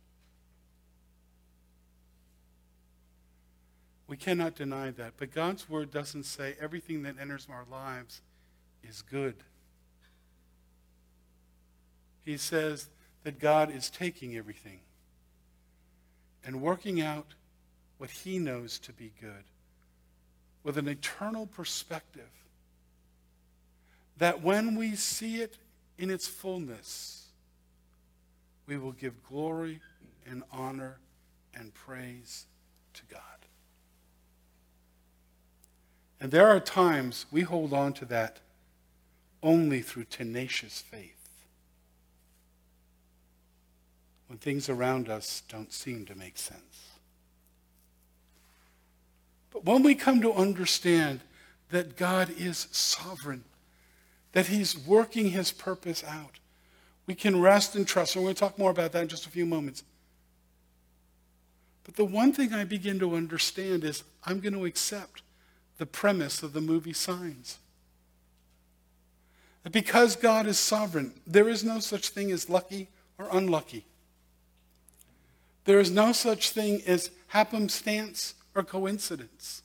We 4.07 4.17
cannot 4.17 4.55
deny 4.55 4.91
that. 4.91 5.13
But 5.15 5.31
God's 5.33 5.69
word 5.69 5.89
doesn't 5.89 6.23
say 6.23 6.55
everything 6.59 7.03
that 7.03 7.15
enters 7.17 7.47
our 7.49 7.65
lives 7.71 8.21
is 8.83 9.01
good. 9.03 9.35
He 12.25 12.35
says 12.35 12.89
that 13.23 13.39
God 13.39 13.73
is 13.73 13.89
taking 13.89 14.35
everything 14.35 14.81
and 16.43 16.61
working 16.61 16.99
out 17.01 17.35
what 18.01 18.09
he 18.09 18.39
knows 18.39 18.79
to 18.79 18.91
be 18.91 19.11
good 19.21 19.43
with 20.63 20.75
an 20.75 20.87
eternal 20.87 21.45
perspective. 21.45 22.31
That 24.17 24.41
when 24.41 24.73
we 24.73 24.95
see 24.95 25.35
it 25.35 25.59
in 25.99 26.09
its 26.09 26.27
fullness, 26.27 27.27
we 28.65 28.75
will 28.75 28.93
give 28.93 29.23
glory 29.29 29.81
and 30.25 30.41
honor 30.51 30.97
and 31.53 31.75
praise 31.75 32.47
to 32.95 33.03
God. 33.05 33.21
And 36.19 36.31
there 36.31 36.47
are 36.47 36.59
times 36.59 37.27
we 37.31 37.41
hold 37.41 37.71
on 37.71 37.93
to 37.93 38.05
that 38.05 38.39
only 39.43 39.83
through 39.83 40.05
tenacious 40.05 40.81
faith. 40.81 41.29
When 44.25 44.39
things 44.39 44.69
around 44.69 45.07
us 45.07 45.43
don't 45.47 45.71
seem 45.71 46.07
to 46.07 46.15
make 46.15 46.39
sense. 46.39 46.90
But 49.51 49.65
when 49.65 49.83
we 49.83 49.95
come 49.95 50.21
to 50.21 50.33
understand 50.33 51.21
that 51.69 51.97
God 51.97 52.33
is 52.37 52.67
sovereign, 52.71 53.43
that 54.31 54.47
He's 54.47 54.77
working 54.77 55.31
His 55.31 55.51
purpose 55.51 56.03
out, 56.03 56.39
we 57.05 57.15
can 57.15 57.41
rest 57.41 57.75
and 57.75 57.87
trust. 57.87 58.15
And 58.15 58.23
we're 58.23 58.27
going 58.27 58.35
to 58.35 58.39
talk 58.39 58.57
more 58.57 58.71
about 58.71 58.93
that 58.93 59.03
in 59.03 59.09
just 59.09 59.25
a 59.25 59.29
few 59.29 59.45
moments. 59.45 59.83
But 61.83 61.95
the 61.95 62.05
one 62.05 62.31
thing 62.31 62.53
I 62.53 62.63
begin 62.63 62.99
to 62.99 63.15
understand 63.15 63.83
is 63.83 64.03
I'm 64.23 64.39
going 64.39 64.53
to 64.53 64.65
accept 64.65 65.23
the 65.77 65.85
premise 65.85 66.43
of 66.43 66.53
the 66.53 66.61
movie 66.61 66.93
Signs. 66.93 67.57
That 69.63 69.73
because 69.73 70.15
God 70.15 70.47
is 70.47 70.59
sovereign, 70.59 71.13
there 71.25 71.49
is 71.49 71.63
no 71.63 71.79
such 71.79 72.09
thing 72.09 72.31
as 72.31 72.49
lucky 72.49 72.87
or 73.17 73.27
unlucky. 73.31 73.85
There 75.65 75.79
is 75.79 75.91
no 75.91 76.11
such 76.11 76.51
thing 76.51 76.81
as 76.87 77.11
happenstance 77.27 78.33
or 78.55 78.63
coincidence. 78.63 79.63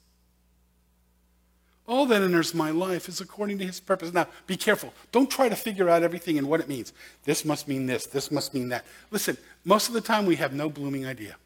All 1.88 2.06
that 2.06 2.22
enters 2.22 2.52
my 2.52 2.70
life 2.70 3.08
is 3.08 3.20
according 3.20 3.58
to 3.58 3.66
his 3.66 3.78
purpose. 3.78 4.12
Now, 4.12 4.26
be 4.46 4.56
careful. 4.56 4.92
Don't 5.12 5.30
try 5.30 5.48
to 5.48 5.54
figure 5.54 5.88
out 5.88 6.02
everything 6.02 6.36
and 6.36 6.48
what 6.48 6.60
it 6.60 6.68
means. 6.68 6.92
This 7.24 7.44
must 7.44 7.68
mean 7.68 7.86
this. 7.86 8.06
This 8.06 8.32
must 8.32 8.54
mean 8.54 8.70
that. 8.70 8.84
Listen, 9.12 9.36
most 9.64 9.86
of 9.86 9.94
the 9.94 10.00
time 10.00 10.26
we 10.26 10.36
have 10.36 10.52
no 10.52 10.68
blooming 10.68 11.06
idea. 11.06 11.36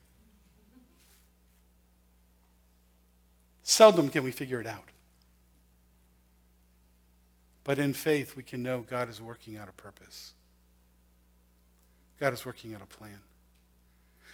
Seldom 3.62 4.08
can 4.08 4.24
we 4.24 4.32
figure 4.32 4.60
it 4.60 4.66
out. 4.66 4.84
But 7.62 7.78
in 7.78 7.92
faith, 7.92 8.34
we 8.34 8.42
can 8.42 8.62
know 8.62 8.80
God 8.80 9.10
is 9.10 9.20
working 9.20 9.58
out 9.58 9.68
a 9.68 9.72
purpose. 9.72 10.32
God 12.18 12.32
is 12.32 12.46
working 12.46 12.74
out 12.74 12.80
a 12.82 12.86
plan. 12.86 13.20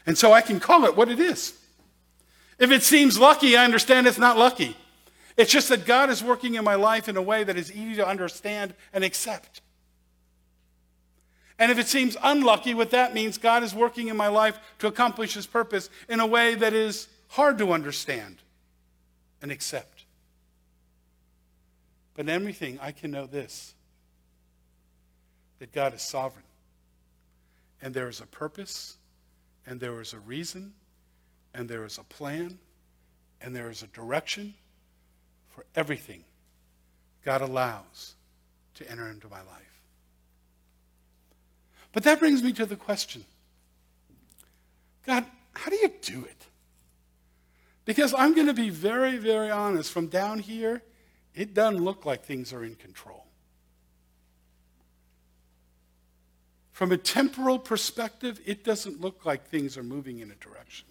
And 0.07 0.17
so 0.17 0.33
I 0.33 0.41
can 0.41 0.61
call 0.61 0.85
it 0.85 0.97
what 0.97 1.09
it 1.09 1.19
is. 1.19 1.59
If 2.59 2.71
it 2.71 2.83
seems 2.83 3.19
lucky, 3.19 3.57
I 3.57 3.65
understand 3.65 4.07
it's 4.07 4.19
not 4.19 4.39
lucky. 4.39 4.77
It's 5.37 5.53
just 5.53 5.69
that 5.69 5.85
God 5.85 6.09
is 6.09 6.25
working 6.25 6.55
in 6.55 6.65
my 6.65 6.75
life 6.75 7.09
in 7.09 7.17
a 7.17 7.23
way 7.23 7.45
that 7.45 7.57
is 7.57 7.71
easy 7.71 7.97
to 7.97 8.09
understand 8.09 8.75
and 8.93 9.05
accept. 9.05 9.61
And 11.59 11.71
if 11.71 11.79
it 11.79 11.87
seems 11.87 12.17
unlucky, 12.23 12.75
what 12.75 12.91
that 12.91 13.15
means, 13.15 13.39
God 13.39 13.63
is 13.63 13.75
working 13.75 14.09
in 14.09 14.17
my 14.17 14.29
life 14.29 14.59
to 14.79 14.87
accomplish 14.87 15.35
his 15.35 15.47
purpose 15.47 15.91
in 16.09 16.21
a 16.21 16.27
way 16.27 16.55
that 16.55 16.73
is 16.73 17.09
hard 17.29 17.59
to 17.59 17.73
understand 17.73 18.37
and 19.43 19.51
accept. 19.51 20.05
But 22.15 22.23
in 22.23 22.31
everything, 22.31 22.79
I 22.81 22.93
can 22.93 23.11
know 23.11 23.27
this 23.27 23.75
that 25.59 25.73
God 25.73 25.95
is 25.95 26.03
sovereign. 26.03 26.45
And 27.81 27.95
there 27.95 28.09
is 28.09 28.21
a 28.21 28.27
purpose, 28.27 28.99
and 29.67 29.81
there 29.81 30.01
is 30.01 30.13
a 30.13 30.19
reason, 30.19 30.75
and 31.57 31.69
there 31.69 31.85
is 31.85 31.97
a 31.97 32.05
plan, 32.05 32.59
and 33.41 33.57
there 33.57 33.71
is 33.71 33.83
a 33.83 33.87
direction 33.89 34.55
for 35.49 35.65
everything 35.75 36.23
God 37.25 37.41
allows 37.41 38.15
to 38.75 38.89
enter 38.91 39.09
into 39.09 39.29
my 39.29 39.39
life. 39.39 39.81
But 41.93 42.03
that 42.05 42.19
brings 42.21 42.43
me 42.43 42.53
to 42.53 42.67
the 42.67 42.77
question 42.77 43.25
God, 45.07 45.25
how 45.55 45.71
do 45.71 45.77
you 45.77 45.91
do 46.03 46.25
it? 46.25 46.47
Because 47.87 48.13
I'm 48.13 48.35
going 48.35 48.49
to 48.49 48.55
be 48.55 48.69
very, 48.69 49.17
very 49.17 49.51
honest. 49.51 49.93
From 49.93 50.09
down 50.09 50.41
here, 50.41 50.83
it 51.35 51.55
doesn't 51.55 51.83
look 51.83 52.05
like 52.05 52.25
things 52.25 52.53
are 52.53 52.65
in 52.65 52.75
control. 52.75 53.25
From 56.73 56.93
a 56.93 56.99
temporal 56.99 57.59
perspective, 57.59 58.41
it 58.45 58.63
doesn't 58.63 59.01
look 59.01 59.25
like 59.25 59.49
things 59.49 59.79
are 59.79 59.83
moving 59.83 60.19
in 60.19 60.31
a 60.31 60.35
direction. 60.35 60.87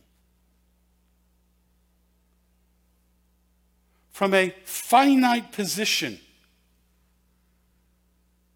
From 4.16 4.34
a 4.34 4.56
finite 4.64 5.52
position, 5.52 6.22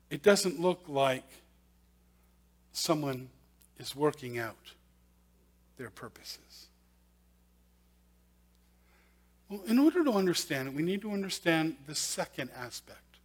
it 0.10 0.24
doesn't 0.24 0.58
look 0.58 0.86
like 0.88 1.26
someone 2.72 3.28
is 3.78 3.93
working 3.93 4.39
out 4.39 4.56
their 5.76 5.89
purposes. 5.89 6.67
Well, 9.50 9.60
in 9.67 9.80
order 9.80 10.02
to 10.06 10.13
understand 10.13 10.69
it, 10.69 10.74
we 10.74 10.82
need 10.82 11.02
to 11.02 11.12
understand 11.12 11.76
the 11.88 11.95
second 11.95 12.52
aspect 12.56 13.17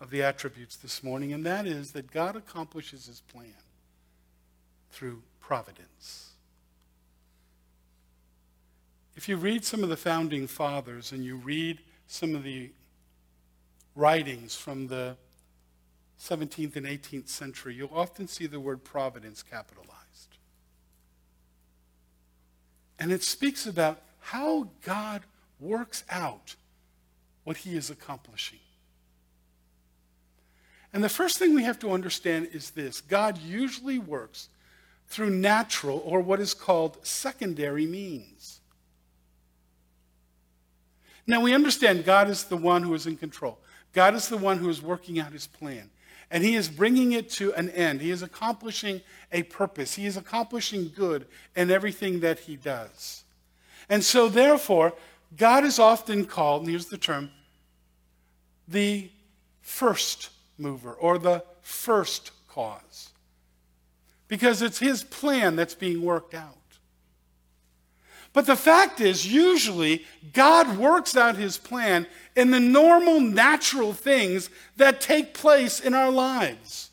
of 0.00 0.08
the 0.08 0.22
attributes 0.22 0.76
this 0.76 1.04
morning, 1.04 1.34
and 1.34 1.44
that 1.44 1.66
is 1.66 1.92
that 1.92 2.10
God 2.10 2.34
accomplishes 2.34 3.04
his 3.04 3.20
plan 3.20 3.52
through 4.90 5.20
providence. 5.38 6.27
If 9.18 9.28
you 9.28 9.36
read 9.36 9.64
some 9.64 9.82
of 9.82 9.88
the 9.88 9.96
founding 9.96 10.46
fathers 10.46 11.10
and 11.10 11.24
you 11.24 11.34
read 11.34 11.80
some 12.06 12.36
of 12.36 12.44
the 12.44 12.70
writings 13.96 14.54
from 14.54 14.86
the 14.86 15.16
17th 16.20 16.76
and 16.76 16.86
18th 16.86 17.26
century, 17.26 17.74
you'll 17.74 17.90
often 17.92 18.28
see 18.28 18.46
the 18.46 18.60
word 18.60 18.84
providence 18.84 19.42
capitalized. 19.42 20.36
And 23.00 23.10
it 23.10 23.24
speaks 23.24 23.66
about 23.66 24.00
how 24.20 24.68
God 24.84 25.22
works 25.58 26.04
out 26.08 26.54
what 27.42 27.56
he 27.56 27.76
is 27.76 27.90
accomplishing. 27.90 28.60
And 30.92 31.02
the 31.02 31.08
first 31.08 31.38
thing 31.38 31.56
we 31.56 31.64
have 31.64 31.80
to 31.80 31.90
understand 31.90 32.50
is 32.52 32.70
this 32.70 33.00
God 33.00 33.36
usually 33.38 33.98
works 33.98 34.48
through 35.08 35.30
natural 35.30 36.00
or 36.04 36.20
what 36.20 36.38
is 36.38 36.54
called 36.54 37.04
secondary 37.04 37.84
means. 37.84 38.57
Now 41.28 41.42
we 41.42 41.54
understand 41.54 42.06
God 42.06 42.30
is 42.30 42.44
the 42.44 42.56
one 42.56 42.82
who 42.82 42.94
is 42.94 43.06
in 43.06 43.18
control. 43.18 43.58
God 43.92 44.14
is 44.14 44.28
the 44.28 44.38
one 44.38 44.58
who 44.58 44.70
is 44.70 44.82
working 44.82 45.20
out 45.20 45.32
his 45.32 45.46
plan. 45.46 45.90
And 46.30 46.42
he 46.42 46.56
is 46.56 46.68
bringing 46.68 47.12
it 47.12 47.30
to 47.32 47.52
an 47.52 47.68
end. 47.70 48.00
He 48.00 48.10
is 48.10 48.22
accomplishing 48.22 49.02
a 49.30 49.42
purpose. 49.44 49.94
He 49.94 50.06
is 50.06 50.16
accomplishing 50.16 50.90
good 50.94 51.26
in 51.54 51.70
everything 51.70 52.20
that 52.20 52.40
he 52.40 52.56
does. 52.56 53.24
And 53.90 54.02
so, 54.02 54.28
therefore, 54.28 54.94
God 55.36 55.64
is 55.64 55.78
often 55.78 56.24
called, 56.24 56.62
and 56.62 56.70
here's 56.70 56.86
the 56.86 56.98
term, 56.98 57.30
the 58.66 59.10
first 59.60 60.30
mover 60.58 60.92
or 60.92 61.18
the 61.18 61.44
first 61.60 62.32
cause. 62.48 63.10
Because 64.28 64.60
it's 64.60 64.78
his 64.78 65.04
plan 65.04 65.56
that's 65.56 65.74
being 65.74 66.02
worked 66.02 66.34
out. 66.34 66.56
But 68.38 68.46
the 68.46 68.54
fact 68.54 69.00
is, 69.00 69.26
usually, 69.26 70.04
God 70.32 70.78
works 70.78 71.16
out 71.16 71.34
his 71.34 71.58
plan 71.58 72.06
in 72.36 72.52
the 72.52 72.60
normal, 72.60 73.18
natural 73.18 73.92
things 73.92 74.48
that 74.76 75.00
take 75.00 75.34
place 75.34 75.80
in 75.80 75.92
our 75.92 76.12
lives. 76.12 76.90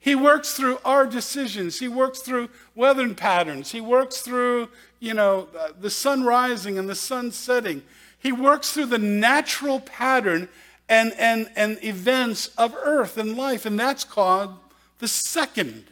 He 0.00 0.14
works 0.14 0.54
through 0.54 0.78
our 0.86 1.06
decisions. 1.06 1.80
He 1.80 1.88
works 1.88 2.20
through 2.20 2.48
weather 2.74 3.12
patterns. 3.12 3.72
He 3.72 3.82
works 3.82 4.22
through, 4.22 4.70
you 5.00 5.12
know, 5.12 5.48
uh, 5.54 5.72
the 5.78 5.90
sun 5.90 6.24
rising 6.24 6.78
and 6.78 6.88
the 6.88 6.94
sun 6.94 7.30
setting. 7.30 7.82
He 8.18 8.32
works 8.32 8.72
through 8.72 8.86
the 8.86 8.98
natural 8.98 9.80
pattern 9.80 10.48
and, 10.88 11.12
and, 11.18 11.50
and 11.56 11.78
events 11.84 12.46
of 12.56 12.74
earth 12.74 13.18
and 13.18 13.36
life, 13.36 13.66
and 13.66 13.78
that's 13.78 14.04
called 14.04 14.54
the 14.98 15.08
second 15.08 15.84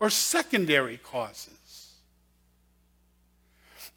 or 0.00 0.08
secondary 0.08 0.96
causes. 0.96 1.59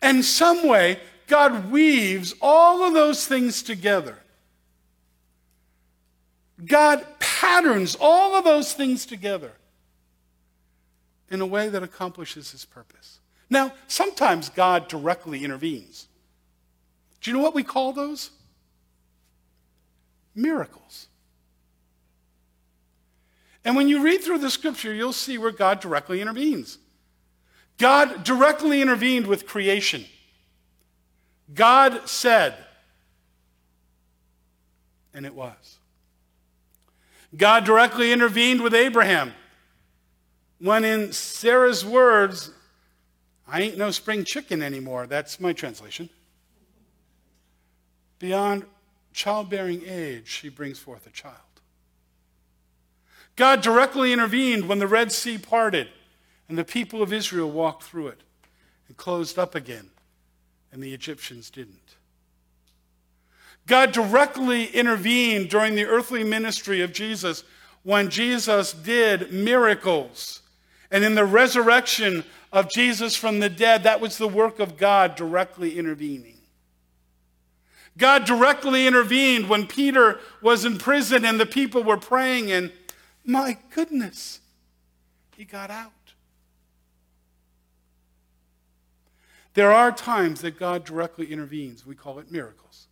And 0.03 0.23
some 0.23 0.67
way, 0.67 0.99
God 1.27 1.71
weaves 1.71 2.35
all 2.41 2.83
of 2.83 2.93
those 2.93 3.25
things 3.25 3.63
together. 3.63 4.19
God 6.63 7.05
patterns 7.19 7.95
all 7.99 8.35
of 8.35 8.43
those 8.43 8.73
things 8.73 9.05
together 9.05 9.53
in 11.29 11.39
a 11.39 11.45
way 11.45 11.69
that 11.69 11.83
accomplishes 11.83 12.51
his 12.51 12.65
purpose. 12.65 13.21
Now, 13.49 13.71
sometimes 13.87 14.49
God 14.49 14.89
directly 14.89 15.45
intervenes. 15.45 16.09
Do 17.21 17.31
you 17.31 17.37
know 17.37 17.43
what 17.43 17.55
we 17.55 17.63
call 17.63 17.93
those? 17.93 18.29
Miracles. 20.35 21.07
And 23.63 23.77
when 23.77 23.87
you 23.87 24.03
read 24.03 24.21
through 24.21 24.39
the 24.39 24.51
scripture, 24.51 24.93
you'll 24.93 25.13
see 25.13 25.37
where 25.37 25.51
God 25.51 25.79
directly 25.79 26.19
intervenes. 26.19 26.77
God 27.77 28.23
directly 28.23 28.81
intervened 28.81 29.27
with 29.27 29.47
creation. 29.47 30.05
God 31.53 32.07
said, 32.07 32.55
and 35.13 35.25
it 35.25 35.33
was. 35.33 35.79
God 37.35 37.65
directly 37.65 38.11
intervened 38.11 38.61
with 38.61 38.73
Abraham 38.73 39.33
when, 40.59 40.85
in 40.85 41.11
Sarah's 41.11 41.85
words, 41.85 42.51
I 43.47 43.61
ain't 43.61 43.77
no 43.77 43.91
spring 43.91 44.23
chicken 44.23 44.61
anymore. 44.61 45.07
That's 45.07 45.39
my 45.39 45.51
translation. 45.51 46.09
Beyond 48.19 48.65
childbearing 49.11 49.83
age, 49.85 50.27
she 50.27 50.49
brings 50.49 50.79
forth 50.79 51.05
a 51.05 51.09
child. 51.09 51.35
God 53.35 53.61
directly 53.61 54.13
intervened 54.13 54.67
when 54.67 54.79
the 54.79 54.87
Red 54.87 55.11
Sea 55.11 55.37
parted 55.37 55.89
and 56.49 56.57
the 56.57 56.63
people 56.63 57.01
of 57.01 57.13
Israel 57.13 57.49
walked 57.49 57.83
through 57.83 58.07
it 58.07 58.21
and 58.87 58.97
closed 58.97 59.39
up 59.39 59.55
again, 59.55 59.89
and 60.71 60.81
the 60.81 60.93
Egyptians 60.93 61.49
didn't. 61.49 61.95
God 63.65 63.91
directly 63.93 64.65
intervened 64.65 65.49
during 65.49 65.75
the 65.75 65.85
earthly 65.85 66.23
ministry 66.23 66.81
of 66.81 66.91
Jesus 66.91 67.43
when 67.83 68.09
Jesus 68.09 68.73
did 68.73 69.31
miracles. 69.31 70.41
And 70.91 71.03
in 71.03 71.15
the 71.15 71.25
resurrection 71.25 72.23
of 72.51 72.69
Jesus 72.69 73.15
from 73.15 73.39
the 73.39 73.49
dead, 73.49 73.83
that 73.83 74.01
was 74.01 74.17
the 74.17 74.27
work 74.27 74.59
of 74.59 74.77
God 74.77 75.15
directly 75.15 75.77
intervening. 75.77 76.37
God 77.97 78.25
directly 78.25 78.85
intervened 78.85 79.49
when 79.49 79.67
Peter 79.67 80.19
was 80.41 80.65
in 80.65 80.77
prison 80.77 81.25
and 81.25 81.39
the 81.39 81.45
people 81.45 81.83
were 81.83 81.97
praying, 81.97 82.51
and 82.51 82.71
my 83.25 83.57
goodness, 83.73 84.39
he 85.37 85.45
got 85.45 85.69
out. 85.69 85.91
There 89.53 89.71
are 89.71 89.91
times 89.91 90.41
that 90.41 90.57
God 90.57 90.83
directly 90.83 91.31
intervenes. 91.31 91.85
We 91.85 91.95
call 91.95 92.19
it 92.19 92.31
miracles. 92.31 92.87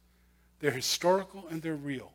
They're 0.59 0.71
historical 0.71 1.47
and 1.49 1.61
they're 1.61 1.75
real. 1.75 2.11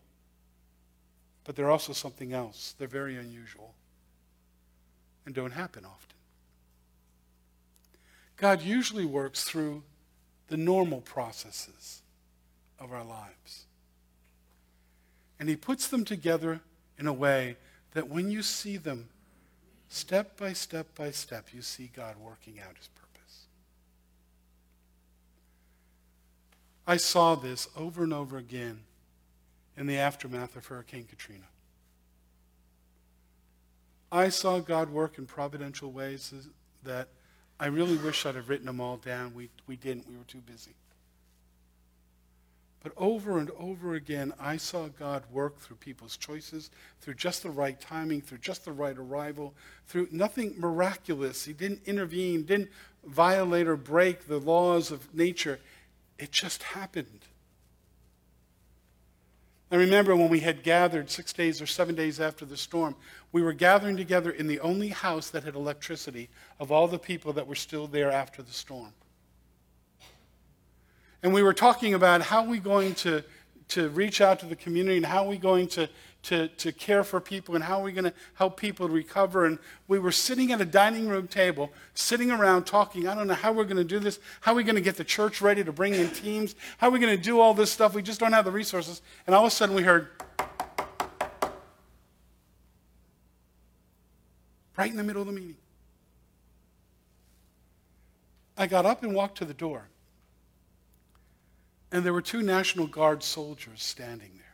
But 1.45 1.57
they're 1.57 1.71
also 1.71 1.93
something 1.93 2.33
else. 2.33 2.75
They're 2.79 2.89
very 2.89 3.17
unusual 3.17 3.75
and 5.25 5.35
don't 5.35 5.51
happen 5.51 5.85
often. 5.85 6.17
God 8.37 8.63
usually 8.63 9.05
works 9.05 9.45
through 9.45 9.83
the 10.49 10.57
normal 10.57 11.01
processes 11.01 12.03
of 12.79 12.93
our 12.93 13.05
lives. 13.05 13.65
And 15.41 15.49
He 15.49 15.57
puts 15.57 15.89
them 15.89 16.05
together 16.05 16.61
in 16.99 17.07
a 17.07 17.13
way 17.13 17.57
that 17.93 18.09
when 18.09 18.31
you 18.31 18.43
see 18.43 18.77
them, 18.77 19.09
step 19.89 20.37
by 20.37 20.53
step 20.53 20.87
by 20.95 21.11
step, 21.11 21.49
you 21.53 21.63
see 21.63 21.91
God 21.95 22.17
working 22.19 22.61
out 22.61 22.77
His 22.77 22.89
purpose. 22.89 23.06
I 26.87 26.97
saw 26.97 27.35
this 27.35 27.69
over 27.77 28.05
and 28.05 28.13
over 28.13 28.39
again 28.39 28.81
in 29.77 29.87
the 29.87 29.99
aftermath 29.99 30.57
of 30.57 30.67
Hurricane 30.67 31.05
Katrina. 31.05 31.45
I 34.13 34.29
saw 34.29 34.61
God 34.61 34.91
work 34.91 35.19
in 35.19 35.27
providential 35.27 35.91
ways 35.91 36.33
that 36.85 37.09
I 37.59 37.67
really 37.67 37.97
wish 37.97 38.25
I'd 38.25 38.37
have 38.37 38.49
written 38.49 38.67
them 38.67 38.81
all 38.81 38.99
down. 38.99 39.35
We, 39.35 39.51
we 39.67 39.77
didn't, 39.77 40.09
we 40.09 40.17
were 40.17 40.25
too 40.25 40.43
busy. 40.47 40.75
But 42.83 42.93
over 42.97 43.41
and 43.41 43.51
over 43.59 43.95
again, 43.95 44.33
I 44.39 44.59
saw 44.59 44.87
God 44.87 45.25
work 45.33 45.59
through 45.59 45.77
people's 45.77 46.17
choices, 46.17 46.71
through 47.01 47.15
just 47.15 47.43
the 47.43 47.51
right 47.51 47.81
timing, 47.81 48.21
through 48.21 48.39
just 48.39 48.65
the 48.65 48.71
right 48.71 48.97
arrival, 48.97 49.55
through 49.89 50.07
nothing 50.13 50.55
miraculous. 50.57 51.45
He 51.45 51.53
didn't 51.53 51.81
intervene, 51.85 52.45
didn't 52.45 52.71
violate 53.05 53.67
or 53.67 53.77
break 53.77 54.29
the 54.29 54.39
laws 54.39 54.93
of 54.93 55.13
nature. 55.13 55.59
It 56.19 56.33
just 56.33 56.63
happened. 56.63 57.27
I 59.71 59.77
remember 59.77 60.15
when 60.15 60.29
we 60.29 60.41
had 60.41 60.63
gathered 60.63 61.11
six 61.11 61.33
days 61.33 61.61
or 61.61 61.67
seven 61.67 61.95
days 61.97 62.21
after 62.21 62.45
the 62.45 62.57
storm, 62.57 62.95
we 63.33 63.43
were 63.43 63.53
gathering 63.53 63.97
together 63.97 64.31
in 64.31 64.47
the 64.47 64.61
only 64.61 64.89
house 64.89 65.31
that 65.31 65.43
had 65.43 65.57
electricity 65.57 66.29
of 66.61 66.71
all 66.71 66.87
the 66.87 66.99
people 66.99 67.33
that 67.33 67.49
were 67.49 67.57
still 67.57 67.89
there 67.89 68.13
after 68.13 68.43
the 68.43 68.53
storm. 68.53 68.93
And 71.23 71.35
we 71.35 71.43
were 71.43 71.53
talking 71.53 71.95
about 71.95 72.23
how 72.23 72.45
are 72.45 72.49
we 72.49 72.61
going 72.61 72.95
to, 72.97 73.25
to 73.69 73.89
reach 73.89 74.21
out 74.21 74.39
to 74.41 74.47
the 74.47 74.55
community 74.55 74.99
and 74.99 75.07
how 75.07 75.25
are 75.25 75.29
we 75.29 75.39
going 75.39 75.67
to, 75.69 75.89
to, 76.27 76.49
to 76.49 76.73
care 76.73 77.05
for 77.05 77.21
people 77.21 77.55
and 77.55 77.63
how 77.63 77.79
are 77.79 77.85
we 77.85 77.93
going 77.93 78.05
to 78.05 78.13
help 78.35 78.57
people 78.59 78.89
recover. 78.89 79.47
And 79.47 79.61
we 79.87 80.01
were 80.01 80.11
sitting 80.11 80.51
at 80.51 80.61
a 80.61 80.65
dining 80.65 81.09
room 81.09 81.29
table, 81.29 81.71
sitting 81.95 82.33
around 82.33 82.65
talking. 82.65 83.07
I 83.07 83.15
don't 83.15 83.29
know 83.29 83.35
how 83.35 83.53
we're 83.53 83.65
going 83.65 83.77
to 83.77 83.85
do 83.85 84.01
this. 84.01 84.19
How 84.41 84.51
are 84.53 84.57
we 84.57 84.65
going 84.65 84.75
to 84.75 84.81
get 84.81 84.97
the 84.97 85.05
church 85.05 85.41
ready 85.41 85.63
to 85.63 85.71
bring 85.71 85.95
in 85.95 86.11
teams? 86.11 86.57
How 86.79 86.89
are 86.89 86.91
we 86.91 86.99
going 86.99 87.17
to 87.17 87.23
do 87.23 87.39
all 87.39 87.55
this 87.55 87.71
stuff? 87.71 87.95
We 87.95 88.03
just 88.03 88.19
don't 88.19 88.33
have 88.33 88.45
the 88.45 88.51
resources. 88.51 89.03
And 89.27 89.37
all 89.37 89.45
of 89.45 89.53
a 89.53 89.55
sudden 89.55 89.77
we 89.77 89.83
heard, 89.83 90.09
right 94.77 94.91
in 94.91 94.97
the 94.97 95.05
middle 95.05 95.23
of 95.23 95.29
the 95.29 95.33
meeting. 95.33 95.57
I 98.59 98.67
got 98.67 98.85
up 98.85 99.05
and 99.05 99.15
walked 99.15 99.39
to 99.39 99.45
the 99.45 99.55
door. 99.55 99.89
And 101.93 102.05
there 102.05 102.13
were 102.13 102.23
two 102.23 102.43
National 102.43 102.89
Guard 102.89 103.23
soldiers 103.23 103.81
standing 103.83 104.33
there. 104.35 104.46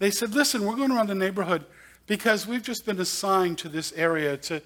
They 0.00 0.10
said, 0.10 0.34
Listen, 0.34 0.66
we're 0.66 0.76
going 0.76 0.90
around 0.90 1.08
the 1.08 1.14
neighborhood 1.14 1.64
because 2.06 2.44
we've 2.44 2.62
just 2.62 2.84
been 2.84 2.98
assigned 2.98 3.58
to 3.58 3.68
this 3.68 3.92
area 3.92 4.36
to 4.38 4.60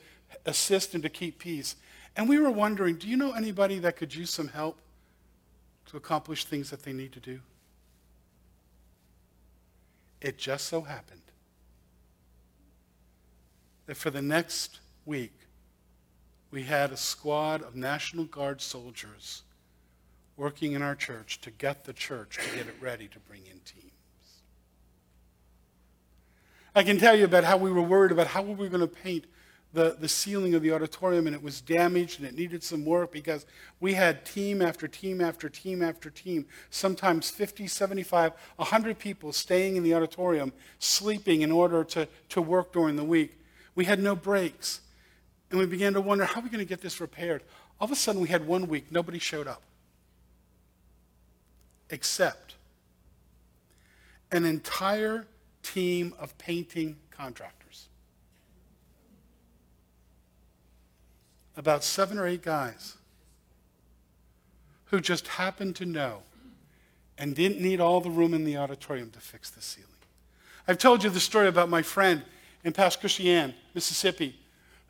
assist 0.47 0.95
and 0.95 1.03
to 1.03 1.11
keep 1.11 1.39
peace. 1.39 1.77
And 2.17 2.29
we 2.29 2.39
were 2.39 2.51
wondering, 2.51 2.97
do 2.97 3.09
you 3.09 3.17
know 3.17 3.33
anybody 3.33 3.79
that 3.81 3.97
could 3.97 4.15
use 4.15 4.31
some 4.31 4.49
help 4.49 4.79
to 5.87 5.97
accomplish 5.97 6.45
things 6.45 6.71
that 6.71 6.85
they 6.85 6.93
need 6.93 7.13
to 7.13 7.21
do? 7.21 7.41
It 10.21 10.39
just 10.39 10.67
so 10.67 10.81
happened 10.83 11.21
that 13.87 13.97
for 13.97 14.11
the 14.11 14.23
next 14.23 14.79
week, 15.05 15.35
we 16.51 16.63
had 16.63 16.93
a 16.93 16.97
squad 16.97 17.61
of 17.63 17.75
National 17.75 18.25
Guard 18.25 18.63
soldiers 18.63 19.43
working 20.37 20.73
in 20.73 20.83
our 20.83 20.95
church 20.95 21.41
to 21.43 21.51
get 21.51 21.85
the 21.85 21.93
church 21.93 22.39
to 22.39 22.57
get 22.57 22.67
it 22.67 22.77
ready 22.81 23.09
to 23.09 23.19
bring 23.19 23.43
in 23.47 23.59
teams. 23.65 23.94
I 26.75 26.83
can 26.83 26.99
tell 26.99 27.15
you 27.15 27.25
about 27.25 27.45
how 27.45 27.57
we 27.57 27.71
were 27.71 27.83
worried 27.83 28.11
about 28.11 28.27
how 28.27 28.43
were 28.43 28.55
we 28.55 28.65
were 28.65 28.69
going 28.69 28.81
to 28.81 28.87
paint 28.87 29.27
the, 29.73 29.97
the 29.99 30.09
ceiling 30.09 30.55
of 30.55 30.63
the 30.63 30.73
auditorium 30.73 31.27
and 31.27 31.35
it 31.35 31.43
was 31.43 31.61
damaged 31.61 32.19
and 32.19 32.29
it 32.29 32.35
needed 32.35 32.63
some 32.63 32.85
work 32.85 33.13
because 33.13 33.47
we 33.81 33.95
had 33.95 34.25
team 34.25 34.63
after 34.63 34.89
team 34.89 35.21
after 35.21 35.49
team 35.49 35.83
after 35.83 36.11
team, 36.11 36.47
sometimes 36.71 37.31
50, 37.31 37.67
75, 37.67 38.33
100 38.57 38.99
people 38.99 39.33
staying 39.33 39.77
in 39.77 39.83
the 39.83 39.95
auditorium, 39.95 40.53
sleeping 40.79 41.43
in 41.43 41.51
order 41.53 41.85
to, 41.85 42.09
to 42.31 42.41
work 42.41 42.73
during 42.73 42.97
the 42.97 43.05
week. 43.05 43.39
We 43.75 43.85
had 43.85 44.01
no 44.01 44.17
breaks. 44.17 44.81
And 45.51 45.61
we 45.61 45.67
began 45.67 45.93
to 45.95 46.01
wonder, 46.01 46.25
how 46.25 46.41
are 46.41 46.45
we 46.45 46.51
going 46.51 46.65
to 46.65 46.69
get 46.69 46.81
this 46.81 47.01
repaired? 47.01 47.43
All 47.81 47.85
of 47.85 47.93
a 47.93 47.97
sudden, 47.97 48.21
we 48.21 48.29
had 48.29 48.47
one 48.47 48.67
week, 48.67 48.91
nobody 48.91 49.19
showed 49.19 49.47
up. 49.47 49.63
Except 51.91 52.55
an 54.33 54.45
entire 54.45 55.27
team 55.65 56.15
of 56.19 56.37
painting 56.39 56.97
contractors. 57.11 57.89
About 61.57 61.83
seven 61.83 62.19
or 62.19 62.27
eight 62.27 62.43
guys 62.43 62.97
who 64.87 65.01
just 65.01 65.27
happened 65.27 65.75
to 65.77 65.85
know 65.85 66.23
and 67.19 67.35
didn't 67.35 67.61
need 67.61 67.81
all 67.81 68.01
the 68.01 68.11
room 68.11 68.35
in 68.35 68.45
the 68.45 68.57
auditorium 68.57 69.11
to 69.11 69.21
fix 69.21 69.51
the 69.51 69.63
ceiling. 69.63 69.91
I've 70.67 70.79
told 70.79 71.03
you 71.03 71.11
the 71.11 71.21
story 71.21 71.49
about 71.49 71.69
my 71.69 71.83
friend 71.83 72.23
in 72.65 72.73
Pass 72.73 72.97
Christian, 72.97 73.55
Mississippi, 73.75 74.39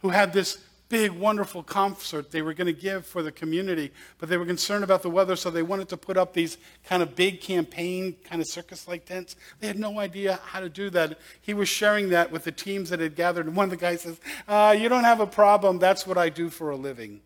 who 0.00 0.10
had 0.10 0.32
this 0.32 0.58
big, 0.94 1.10
wonderful 1.10 1.60
concert 1.60 2.30
they 2.30 2.40
were 2.40 2.54
going 2.54 2.68
to 2.68 2.72
give 2.72 3.04
for 3.04 3.20
the 3.20 3.32
community, 3.32 3.90
but 4.18 4.28
they 4.28 4.36
were 4.36 4.46
concerned 4.46 4.84
about 4.84 5.02
the 5.02 5.10
weather, 5.10 5.34
so 5.34 5.50
they 5.50 5.60
wanted 5.60 5.88
to 5.88 5.96
put 5.96 6.16
up 6.16 6.32
these 6.32 6.56
kind 6.84 7.02
of 7.02 7.16
big 7.16 7.40
campaign, 7.40 8.14
kind 8.22 8.40
of 8.40 8.46
circus 8.46 8.86
like 8.86 9.04
tents. 9.04 9.34
They 9.58 9.66
had 9.66 9.76
no 9.76 9.98
idea 9.98 10.38
how 10.44 10.60
to 10.60 10.68
do 10.68 10.90
that. 10.90 11.18
He 11.40 11.52
was 11.52 11.68
sharing 11.68 12.10
that 12.10 12.30
with 12.30 12.44
the 12.44 12.52
teams 12.52 12.90
that 12.90 13.00
had 13.00 13.16
gathered, 13.16 13.46
and 13.46 13.56
one 13.56 13.64
of 13.64 13.70
the 13.70 13.76
guys 13.76 14.02
says, 14.02 14.20
uh, 14.46 14.76
You 14.78 14.88
don't 14.88 15.02
have 15.02 15.18
a 15.18 15.26
problem. 15.26 15.80
That's 15.80 16.06
what 16.06 16.16
I 16.16 16.28
do 16.28 16.48
for 16.48 16.70
a 16.70 16.76
living. 16.76 17.20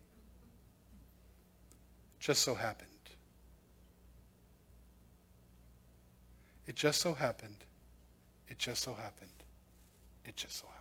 Just 2.19 2.41
so 2.41 2.55
happened. 2.55 2.87
It 6.65 6.75
just 6.75 7.01
so 7.01 7.13
happened. 7.13 7.57
It 8.47 8.57
just 8.57 8.81
so 8.81 8.95
happened. 8.95 9.29
It 10.25 10.35
just 10.35 10.57
so 10.57 10.65
happened. 10.65 10.78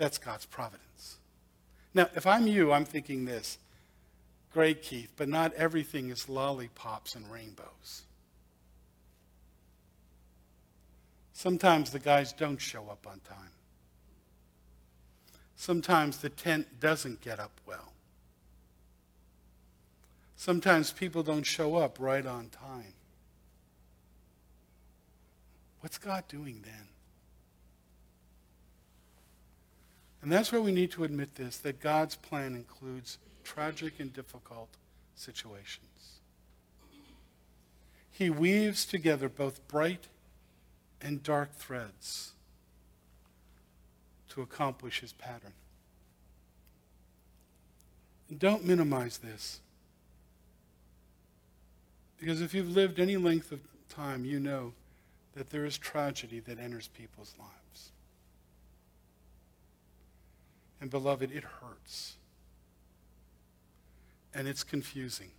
That's 0.00 0.16
God's 0.16 0.46
providence. 0.46 1.18
Now, 1.92 2.08
if 2.16 2.26
I'm 2.26 2.46
you, 2.46 2.72
I'm 2.72 2.86
thinking 2.86 3.26
this. 3.26 3.58
Great, 4.50 4.80
Keith, 4.80 5.12
but 5.14 5.28
not 5.28 5.52
everything 5.52 6.08
is 6.08 6.26
lollipops 6.26 7.14
and 7.14 7.30
rainbows. 7.30 8.04
Sometimes 11.34 11.90
the 11.90 11.98
guys 11.98 12.32
don't 12.32 12.58
show 12.58 12.88
up 12.90 13.06
on 13.06 13.20
time. 13.28 13.52
Sometimes 15.54 16.16
the 16.16 16.30
tent 16.30 16.80
doesn't 16.80 17.20
get 17.20 17.38
up 17.38 17.60
well. 17.66 17.92
Sometimes 20.34 20.92
people 20.92 21.22
don't 21.22 21.44
show 21.44 21.76
up 21.76 21.98
right 22.00 22.24
on 22.24 22.48
time. 22.48 22.94
What's 25.80 25.98
God 25.98 26.24
doing 26.26 26.62
then? 26.64 26.88
And 30.22 30.30
that's 30.30 30.52
where 30.52 30.60
we 30.60 30.72
need 30.72 30.90
to 30.92 31.04
admit 31.04 31.34
this 31.34 31.56
that 31.58 31.80
God's 31.80 32.16
plan 32.16 32.54
includes 32.54 33.18
tragic 33.42 34.00
and 34.00 34.12
difficult 34.12 34.68
situations. 35.14 36.20
He 38.10 38.28
weaves 38.28 38.84
together 38.84 39.28
both 39.28 39.66
bright 39.66 40.08
and 41.00 41.22
dark 41.22 41.54
threads 41.54 42.32
to 44.28 44.42
accomplish 44.42 45.00
his 45.00 45.12
pattern. 45.12 45.54
And 48.28 48.38
don't 48.38 48.64
minimize 48.64 49.18
this. 49.18 49.60
Because 52.18 52.42
if 52.42 52.52
you've 52.52 52.68
lived 52.68 53.00
any 53.00 53.16
length 53.16 53.50
of 53.50 53.60
time, 53.88 54.24
you 54.24 54.38
know 54.38 54.74
that 55.34 55.48
there 55.50 55.64
is 55.64 55.78
tragedy 55.78 56.40
that 56.40 56.58
enters 56.58 56.88
people's 56.88 57.34
lives. 57.38 57.59
And 60.80 60.90
beloved, 60.90 61.30
it 61.30 61.44
hurts. 61.44 62.14
And 64.34 64.48
it's 64.48 64.62
confusing. 64.62 65.30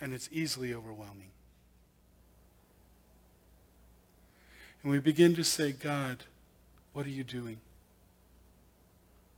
And 0.00 0.12
it's 0.12 0.28
easily 0.30 0.74
overwhelming. 0.74 1.30
And 4.82 4.92
we 4.92 4.98
begin 4.98 5.34
to 5.36 5.44
say, 5.44 5.72
God, 5.72 6.24
what 6.92 7.06
are 7.06 7.10
you 7.10 7.24
doing? 7.24 7.56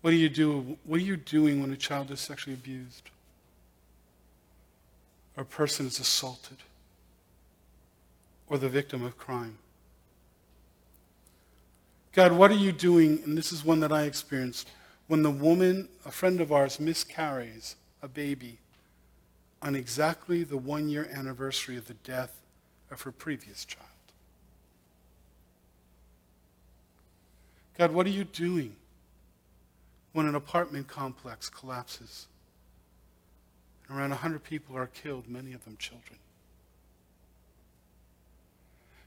What 0.03 0.11
do 0.11 0.17
you 0.17 0.29
do? 0.29 0.77
What 0.85 1.01
are 1.01 1.05
you 1.05 1.17
doing 1.17 1.61
when 1.61 1.73
a 1.73 1.77
child 1.77 2.11
is 2.11 2.21
sexually 2.21 2.55
abused? 2.55 3.11
Or 5.37 5.43
a 5.43 5.47
person 5.47 5.87
is 5.87 5.99
assaulted? 5.99 6.59
Or 8.49 8.59
the 8.59 8.69
victim 8.69 9.05
of 9.05 9.17
crime? 9.17 9.59
God, 12.17 12.33
what 12.33 12.51
are 12.51 12.55
you 12.55 12.73
doing? 12.73 13.21
And 13.27 13.37
this 13.37 13.53
is 13.53 13.63
one 13.63 13.81
that 13.81 13.93
I 13.93 14.05
experienced. 14.05 14.71
When 15.07 15.23
the 15.23 15.31
woman, 15.31 15.91
a 16.07 16.11
friend 16.11 16.41
of 16.41 16.51
ours, 16.51 16.81
miscarries 16.81 17.77
a 18.01 18.09
baby 18.09 18.57
on 19.61 19.75
exactly 19.75 20.43
the 20.43 20.57
one 20.57 20.89
year 20.89 21.07
anniversary 21.13 21.77
of 21.77 21.89
the 21.89 21.95
death 21.95 22.41
of 22.91 23.03
her 23.03 23.13
previous 23.13 23.67
child. 23.67 23.87
God, 27.77 27.93
what 27.93 28.07
are 28.07 28.11
you 28.11 28.25
doing 28.25 28.75
when 30.15 30.25
an 30.25 30.35
apartment 30.35 30.89
complex 30.89 31.51
collapses 31.51 32.29
and 33.87 33.99
around 33.99 34.11
100 34.11 34.43
people 34.43 34.75
are 34.75 34.87
killed, 34.87 35.29
many 35.29 35.53
of 35.53 35.67
them 35.67 35.77
children? 35.79 36.19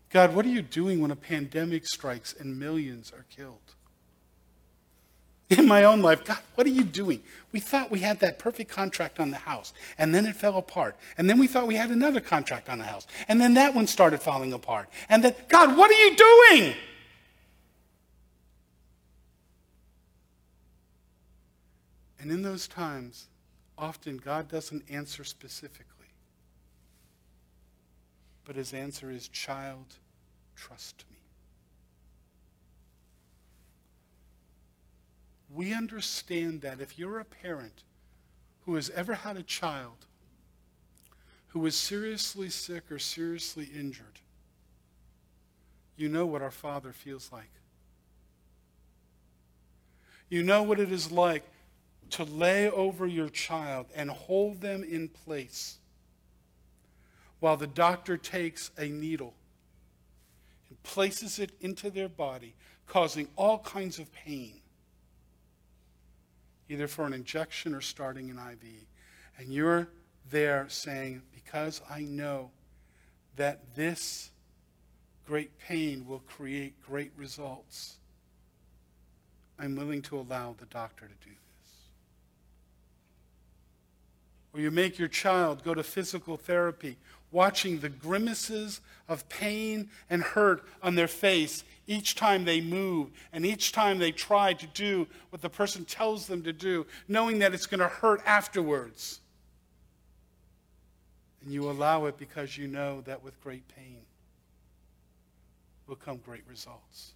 God, 0.09 0.33
what 0.33 0.45
are 0.45 0.49
you 0.49 0.61
doing 0.61 1.01
when 1.01 1.11
a 1.11 1.15
pandemic 1.15 1.85
strikes 1.85 2.33
and 2.33 2.59
millions 2.59 3.11
are 3.15 3.25
killed? 3.35 3.57
In 5.49 5.67
my 5.67 5.83
own 5.83 6.01
life, 6.01 6.23
God, 6.23 6.37
what 6.53 6.67
are 6.67 6.71
you 6.71 6.83
doing? 6.83 7.23
We 7.51 7.59
thought 7.59 7.89
we 7.89 7.99
had 7.99 8.19
that 8.19 8.37
perfect 8.37 8.69
contract 8.69 9.19
on 9.19 9.31
the 9.31 9.37
house, 9.37 9.73
and 9.97 10.13
then 10.13 10.27
it 10.27 10.35
fell 10.35 10.57
apart. 10.57 10.95
And 11.17 11.27
then 11.27 11.39
we 11.39 11.47
thought 11.47 11.65
we 11.65 11.75
had 11.75 11.89
another 11.89 12.19
contract 12.19 12.69
on 12.69 12.77
the 12.77 12.83
house, 12.83 13.07
and 13.27 13.41
then 13.41 13.55
that 13.55 13.73
one 13.73 13.87
started 13.87 14.21
falling 14.21 14.53
apart. 14.53 14.89
And 15.09 15.23
then, 15.23 15.33
God, 15.47 15.75
what 15.75 15.89
are 15.89 15.93
you 15.93 16.15
doing? 16.15 16.75
And 22.19 22.31
in 22.31 22.43
those 22.43 22.67
times, 22.67 23.27
often 23.77 24.17
God 24.17 24.49
doesn't 24.49 24.83
answer 24.89 25.23
specifically. 25.23 25.98
But 28.49 28.55
his 28.55 28.73
answer 28.73 29.11
is, 29.11 29.27
Child, 29.27 29.97
trust 30.55 31.05
me. 31.11 31.17
We 35.53 35.71
understand 35.71 36.61
that 36.61 36.81
if 36.81 36.97
you're 36.97 37.19
a 37.19 37.25
parent 37.25 37.83
who 38.65 38.73
has 38.73 38.89
ever 38.89 39.13
had 39.13 39.37
a 39.37 39.43
child 39.43 40.07
who 41.49 41.63
is 41.67 41.75
seriously 41.75 42.49
sick 42.49 42.91
or 42.91 42.97
seriously 42.97 43.69
injured, 43.71 44.19
you 45.95 46.09
know 46.09 46.25
what 46.25 46.41
our 46.41 46.49
Father 46.49 46.91
feels 46.91 47.31
like. 47.31 47.51
You 50.27 50.41
know 50.41 50.63
what 50.63 50.79
it 50.79 50.91
is 50.91 51.11
like 51.11 51.43
to 52.09 52.23
lay 52.23 52.67
over 52.67 53.05
your 53.05 53.29
child 53.29 53.85
and 53.93 54.09
hold 54.09 54.61
them 54.61 54.83
in 54.83 55.07
place 55.07 55.77
while 57.39 57.57
the 57.57 57.67
doctor 57.67 58.17
takes 58.17 58.71
a 58.77 58.87
needle 58.87 59.33
and 60.69 60.81
places 60.83 61.39
it 61.39 61.51
into 61.61 61.89
their 61.89 62.09
body, 62.09 62.53
causing 62.85 63.27
all 63.35 63.59
kinds 63.59 63.99
of 63.99 64.11
pain, 64.13 64.61
either 66.67 66.87
for 66.87 67.05
an 67.05 67.13
injection 67.13 67.73
or 67.73 67.81
starting 67.81 68.29
an 68.29 68.37
IV. 68.37 68.69
And 69.37 69.53
you're 69.53 69.89
there 70.29 70.65
saying, 70.69 71.21
Because 71.33 71.81
I 71.89 72.01
know 72.01 72.51
that 73.35 73.75
this 73.75 74.31
great 75.25 75.57
pain 75.59 76.05
will 76.07 76.19
create 76.19 76.73
great 76.81 77.11
results, 77.15 77.97
I'm 79.59 79.75
willing 79.75 80.01
to 80.03 80.17
allow 80.17 80.55
the 80.57 80.65
doctor 80.65 81.05
to 81.05 81.27
do 81.27 81.35
this. 81.35 81.71
Or 84.53 84.59
you 84.59 84.71
make 84.71 84.97
your 84.97 85.07
child 85.07 85.63
go 85.63 85.73
to 85.73 85.83
physical 85.83 86.37
therapy 86.37 86.97
watching 87.31 87.79
the 87.79 87.89
grimaces 87.89 88.81
of 89.07 89.27
pain 89.29 89.89
and 90.09 90.21
hurt 90.21 90.63
on 90.81 90.95
their 90.95 91.07
face 91.07 91.63
each 91.87 92.15
time 92.15 92.45
they 92.45 92.61
move 92.61 93.09
and 93.33 93.45
each 93.45 93.71
time 93.71 93.97
they 93.97 94.11
try 94.11 94.53
to 94.53 94.67
do 94.67 95.07
what 95.29 95.41
the 95.41 95.49
person 95.49 95.85
tells 95.85 96.27
them 96.27 96.43
to 96.43 96.53
do, 96.53 96.85
knowing 97.07 97.39
that 97.39 97.53
it's 97.53 97.65
going 97.65 97.79
to 97.79 97.87
hurt 97.87 98.21
afterwards. 98.25 99.21
And 101.43 101.53
you 101.53 101.69
allow 101.69 102.05
it 102.05 102.17
because 102.17 102.57
you 102.57 102.67
know 102.67 103.01
that 103.01 103.23
with 103.23 103.41
great 103.41 103.67
pain 103.75 104.01
will 105.87 105.95
come 105.95 106.17
great 106.17 106.43
results. 106.47 107.13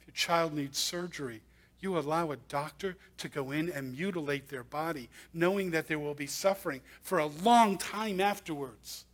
If 0.00 0.06
your 0.06 0.14
child 0.14 0.54
needs 0.54 0.78
surgery, 0.78 1.40
you 1.84 1.98
allow 1.98 2.32
a 2.32 2.36
doctor 2.48 2.96
to 3.18 3.28
go 3.28 3.52
in 3.52 3.70
and 3.70 3.92
mutilate 3.92 4.48
their 4.48 4.64
body, 4.64 5.08
knowing 5.32 5.70
that 5.70 5.86
there 5.86 5.98
will 5.98 6.14
be 6.14 6.26
suffering 6.26 6.80
for 7.02 7.18
a 7.18 7.26
long 7.26 7.78
time 7.78 8.20
afterwards. 8.20 9.04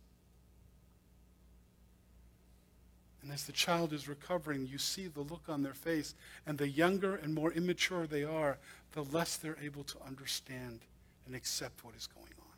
And 3.21 3.31
as 3.31 3.43
the 3.43 3.51
child 3.51 3.93
is 3.93 4.07
recovering, 4.07 4.65
you 4.65 4.79
see 4.79 5.07
the 5.07 5.21
look 5.21 5.43
on 5.47 5.61
their 5.61 5.75
face. 5.75 6.15
And 6.47 6.57
the 6.57 6.67
younger 6.67 7.15
and 7.15 7.35
more 7.35 7.51
immature 7.51 8.07
they 8.07 8.23
are, 8.23 8.57
the 8.93 9.03
less 9.03 9.37
they're 9.37 9.57
able 9.61 9.83
to 9.83 9.97
understand 10.07 10.79
and 11.27 11.35
accept 11.35 11.85
what 11.85 11.95
is 11.95 12.07
going 12.07 12.33
on. 12.39 12.57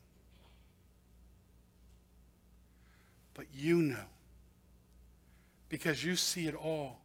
But 3.34 3.48
you 3.54 3.82
know, 3.82 4.06
because 5.68 6.04
you 6.06 6.16
see 6.16 6.48
it 6.48 6.56
all, 6.56 7.03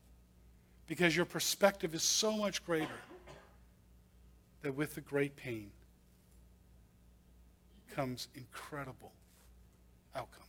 because 0.88 1.14
your 1.14 1.26
perspective 1.26 1.94
is 1.94 2.02
so 2.02 2.32
much 2.32 2.64
greater 2.64 2.88
that 4.62 4.74
with 4.74 4.94
the 4.94 5.00
great 5.00 5.36
pain 5.36 5.70
comes 7.94 8.28
incredible 8.34 9.12
outcomes. 10.16 10.44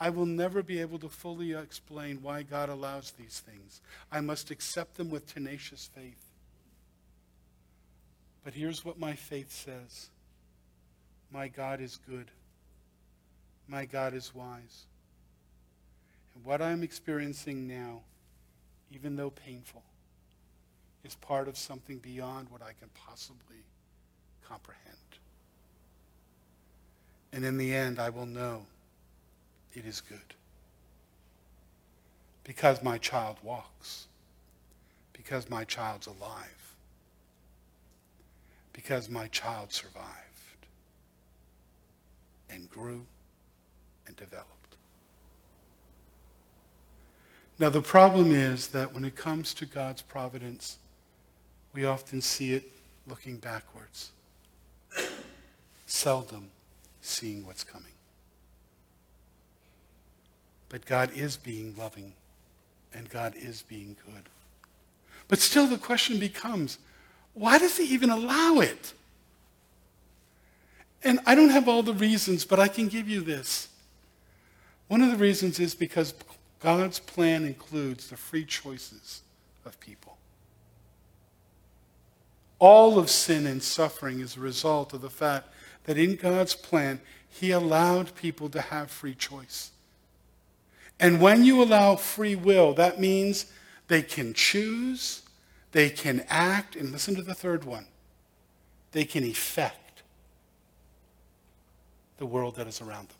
I 0.00 0.10
will 0.10 0.26
never 0.26 0.62
be 0.62 0.80
able 0.80 0.98
to 1.00 1.08
fully 1.08 1.52
explain 1.52 2.22
why 2.22 2.42
God 2.42 2.68
allows 2.68 3.12
these 3.12 3.40
things. 3.40 3.80
I 4.10 4.20
must 4.20 4.50
accept 4.50 4.96
them 4.96 5.10
with 5.10 5.32
tenacious 5.32 5.90
faith. 5.94 6.24
But 8.44 8.54
here's 8.54 8.84
what 8.84 8.98
my 8.98 9.12
faith 9.12 9.52
says 9.52 10.08
My 11.30 11.48
God 11.48 11.80
is 11.80 11.98
good. 12.08 12.30
My 13.66 13.84
God 13.84 14.14
is 14.14 14.34
wise. 14.34 14.87
And 16.38 16.46
what 16.46 16.62
I'm 16.62 16.84
experiencing 16.84 17.66
now, 17.66 18.02
even 18.92 19.16
though 19.16 19.30
painful, 19.30 19.82
is 21.02 21.16
part 21.16 21.48
of 21.48 21.58
something 21.58 21.98
beyond 21.98 22.48
what 22.50 22.62
I 22.62 22.74
can 22.78 22.88
possibly 22.94 23.64
comprehend. 24.46 24.96
And 27.32 27.44
in 27.44 27.58
the 27.58 27.74
end, 27.74 27.98
I 27.98 28.10
will 28.10 28.24
know 28.24 28.66
it 29.74 29.84
is 29.84 30.00
good. 30.00 30.34
Because 32.44 32.84
my 32.84 32.98
child 32.98 33.38
walks. 33.42 34.06
Because 35.12 35.50
my 35.50 35.64
child's 35.64 36.06
alive. 36.06 36.74
Because 38.72 39.10
my 39.10 39.26
child 39.26 39.72
survived 39.72 40.06
and 42.48 42.70
grew 42.70 43.06
and 44.06 44.14
developed. 44.14 44.57
Now, 47.58 47.70
the 47.70 47.82
problem 47.82 48.30
is 48.30 48.68
that 48.68 48.94
when 48.94 49.04
it 49.04 49.16
comes 49.16 49.52
to 49.54 49.66
God's 49.66 50.00
providence, 50.00 50.78
we 51.74 51.84
often 51.84 52.20
see 52.20 52.52
it 52.54 52.70
looking 53.08 53.36
backwards, 53.36 54.10
seldom 55.86 56.50
seeing 57.00 57.44
what's 57.44 57.64
coming. 57.64 57.92
But 60.68 60.84
God 60.84 61.10
is 61.14 61.36
being 61.36 61.74
loving, 61.76 62.12
and 62.94 63.08
God 63.08 63.34
is 63.36 63.62
being 63.62 63.96
good. 64.06 64.24
But 65.26 65.40
still, 65.40 65.66
the 65.66 65.78
question 65.78 66.18
becomes 66.18 66.78
why 67.34 67.58
does 67.58 67.76
He 67.76 67.84
even 67.84 68.10
allow 68.10 68.60
it? 68.60 68.92
And 71.04 71.20
I 71.26 71.34
don't 71.34 71.50
have 71.50 71.68
all 71.68 71.82
the 71.82 71.94
reasons, 71.94 72.44
but 72.44 72.58
I 72.58 72.68
can 72.68 72.88
give 72.88 73.08
you 73.08 73.20
this. 73.20 73.68
One 74.88 75.00
of 75.00 75.10
the 75.10 75.16
reasons 75.16 75.60
is 75.60 75.74
because 75.74 76.14
God's 76.60 76.98
plan 76.98 77.44
includes 77.44 78.08
the 78.08 78.16
free 78.16 78.44
choices 78.44 79.22
of 79.64 79.78
people. 79.80 80.16
All 82.58 82.98
of 82.98 83.08
sin 83.08 83.46
and 83.46 83.62
suffering 83.62 84.20
is 84.20 84.36
a 84.36 84.40
result 84.40 84.92
of 84.92 85.00
the 85.00 85.10
fact 85.10 85.48
that 85.84 85.96
in 85.96 86.16
God's 86.16 86.54
plan, 86.54 87.00
He 87.28 87.52
allowed 87.52 88.14
people 88.16 88.48
to 88.50 88.60
have 88.60 88.90
free 88.90 89.14
choice. 89.14 89.70
And 90.98 91.20
when 91.20 91.44
you 91.44 91.62
allow 91.62 91.94
free 91.94 92.34
will, 92.34 92.74
that 92.74 92.98
means 92.98 93.46
they 93.86 94.02
can 94.02 94.34
choose, 94.34 95.22
they 95.70 95.90
can 95.90 96.24
act, 96.28 96.74
and 96.74 96.90
listen 96.90 97.14
to 97.14 97.22
the 97.22 97.34
third 97.34 97.64
one 97.64 97.86
they 98.92 99.04
can 99.04 99.24
effect 99.24 100.02
the 102.16 102.26
world 102.26 102.56
that 102.56 102.66
is 102.66 102.80
around 102.80 103.08
them. 103.08 103.17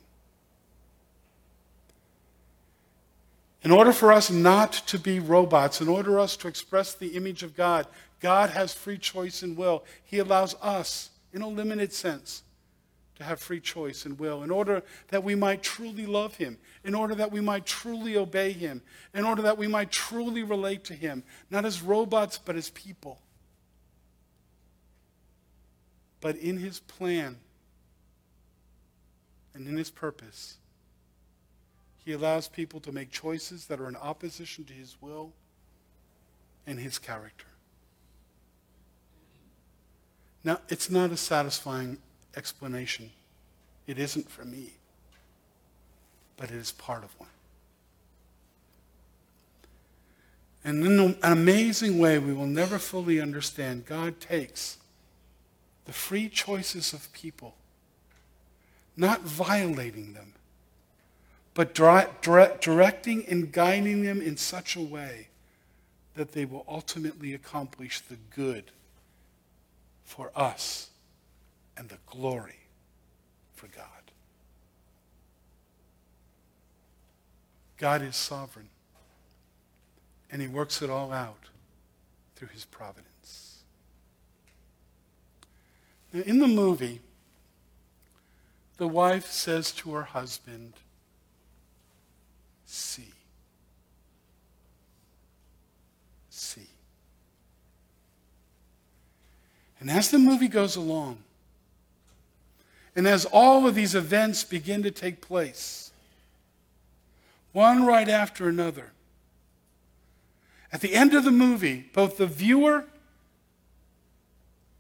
In 3.62 3.70
order 3.72 3.92
for 3.92 4.12
us 4.12 4.30
not 4.30 4.72
to 4.86 4.98
be 4.98 5.18
robots, 5.18 5.80
in 5.80 5.88
order 5.88 6.12
for 6.12 6.18
us 6.20 6.36
to 6.36 6.48
express 6.48 6.94
the 6.94 7.16
image 7.16 7.42
of 7.42 7.56
God, 7.56 7.86
God 8.20 8.50
has 8.50 8.72
free 8.72 8.98
choice 8.98 9.42
and 9.42 9.56
will. 9.56 9.84
He 10.04 10.18
allows 10.18 10.54
us, 10.62 11.11
in 11.32 11.42
a 11.42 11.48
limited 11.48 11.92
sense, 11.92 12.42
to 13.16 13.24
have 13.24 13.40
free 13.40 13.59
choice 13.61 14.04
and 14.04 14.18
will, 14.18 14.44
in 14.44 14.50
order 14.50 14.82
that 15.09 15.24
we 15.24 15.34
might 15.34 15.62
truly 15.62 16.06
love 16.06 16.36
Him, 16.36 16.56
in 16.84 16.94
order 16.94 17.16
that 17.16 17.32
we 17.32 17.40
might 17.40 17.66
truly 17.66 18.16
obey 18.16 18.52
Him, 18.52 18.80
in 19.12 19.24
order 19.24 19.42
that 19.42 19.59
we 19.59 19.66
might 19.66 19.90
truly 19.90 20.44
relate 20.44 20.84
to 20.84 20.94
Him, 20.94 21.24
not 21.50 21.64
as 21.64 21.82
robots, 21.82 22.38
but 22.38 22.54
as 22.54 22.70
people. 22.70 23.20
But 26.20 26.36
in 26.36 26.59
His 26.59 26.78
plan 26.78 27.38
and 29.52 29.66
in 29.66 29.76
His 29.76 29.90
purpose, 29.90 30.59
He 32.09 32.14
allows 32.14 32.48
people 32.48 32.80
to 32.80 32.90
make 32.90 33.11
choices 33.11 33.66
that 33.66 33.80
are 33.80 33.86
in 33.86 33.94
opposition 33.94 34.64
to 34.64 34.72
His 34.72 34.96
will 34.98 35.30
and 36.66 36.80
His 36.80 36.98
character. 36.98 37.44
Now, 40.42 40.61
it's 40.70 40.88
not 40.88 41.11
a 41.11 41.18
satisfying 41.18 41.98
explanation. 42.34 43.11
It 43.86 43.98
isn't 43.98 44.30
for 44.30 44.46
me, 44.46 44.70
but 46.38 46.50
it 46.50 46.56
is 46.56 46.72
part 46.72 47.04
of 47.04 47.11
one. 47.20 47.28
And 50.64 50.82
in 50.86 50.98
an 50.98 51.18
amazing 51.22 51.98
way, 51.98 52.18
we 52.18 52.32
will 52.32 52.46
never 52.46 52.78
fully 52.78 53.20
understand. 53.20 53.84
God 53.84 54.18
takes 54.18 54.78
the 55.84 55.92
free 55.92 56.30
choices 56.30 56.94
of 56.94 57.12
people, 57.12 57.54
not 58.96 59.20
violating 59.20 60.14
them, 60.14 60.32
but 61.59 61.74
directing 61.74 63.26
and 63.26 63.50
guiding 63.50 64.04
them 64.04 64.22
in 64.22 64.36
such 64.36 64.76
a 64.76 64.80
way 64.80 65.26
that 66.14 66.30
they 66.30 66.44
will 66.44 66.64
ultimately 66.68 67.34
accomplish 67.34 67.98
the 67.98 68.14
good 68.32 68.70
for 70.04 70.30
us 70.36 70.90
and 71.76 71.88
the 71.88 71.98
glory 72.06 72.61
for 73.54 73.66
God. 73.66 73.84
God 77.76 78.02
is 78.02 78.14
sovereign, 78.14 78.68
and 80.30 80.40
He 80.40 80.46
works 80.46 80.80
it 80.80 80.88
all 80.88 81.11
out 81.11 81.48
through 82.36 82.50
His 82.54 82.66
providence. 82.66 83.64
Now, 86.12 86.20
in 86.20 86.38
the 86.38 86.46
movie, 86.46 87.00
the 88.76 88.86
wife 88.86 89.26
says 89.26 89.72
to 89.72 89.94
her 89.94 90.04
husband, 90.04 90.74
See. 92.71 93.09
See. 96.29 96.69
And 99.81 99.91
as 99.91 100.11
the 100.11 100.19
movie 100.19 100.49
goes 100.49 100.77
along, 100.77 101.19
and 102.95 103.09
as 103.09 103.25
all 103.25 103.66
of 103.66 103.75
these 103.75 103.95
events 103.95 104.45
begin 104.45 104.83
to 104.83 104.91
take 104.91 105.23
place, 105.23 105.93
one 107.53 107.87
right 107.87 108.09
after 108.09 108.49
another, 108.49 108.91
at 110.71 110.83
the 110.83 110.95
end 110.95 111.14
of 111.14 111.25
the 111.25 111.31
movie, 111.31 111.89
both 111.95 112.19
the 112.19 112.27
viewer 112.27 112.85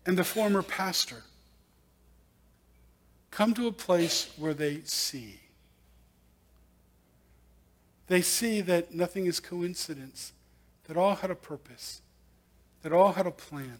and 0.04 0.18
the 0.18 0.24
former 0.24 0.62
pastor 0.62 1.22
come 3.30 3.54
to 3.54 3.66
a 3.66 3.72
place 3.72 4.30
where 4.36 4.52
they 4.52 4.82
see. 4.84 5.38
They 8.08 8.22
see 8.22 8.62
that 8.62 8.92
nothing 8.92 9.26
is 9.26 9.38
coincidence, 9.38 10.32
that 10.84 10.96
all 10.96 11.16
had 11.16 11.30
a 11.30 11.34
purpose, 11.34 12.00
that 12.82 12.92
all 12.92 13.12
had 13.12 13.26
a 13.26 13.30
plan, 13.30 13.78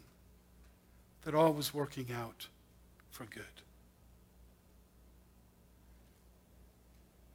that 1.25 1.35
all 1.35 1.53
was 1.53 1.75
working 1.75 2.09
out 2.15 2.47
for 3.11 3.25
good. 3.25 3.43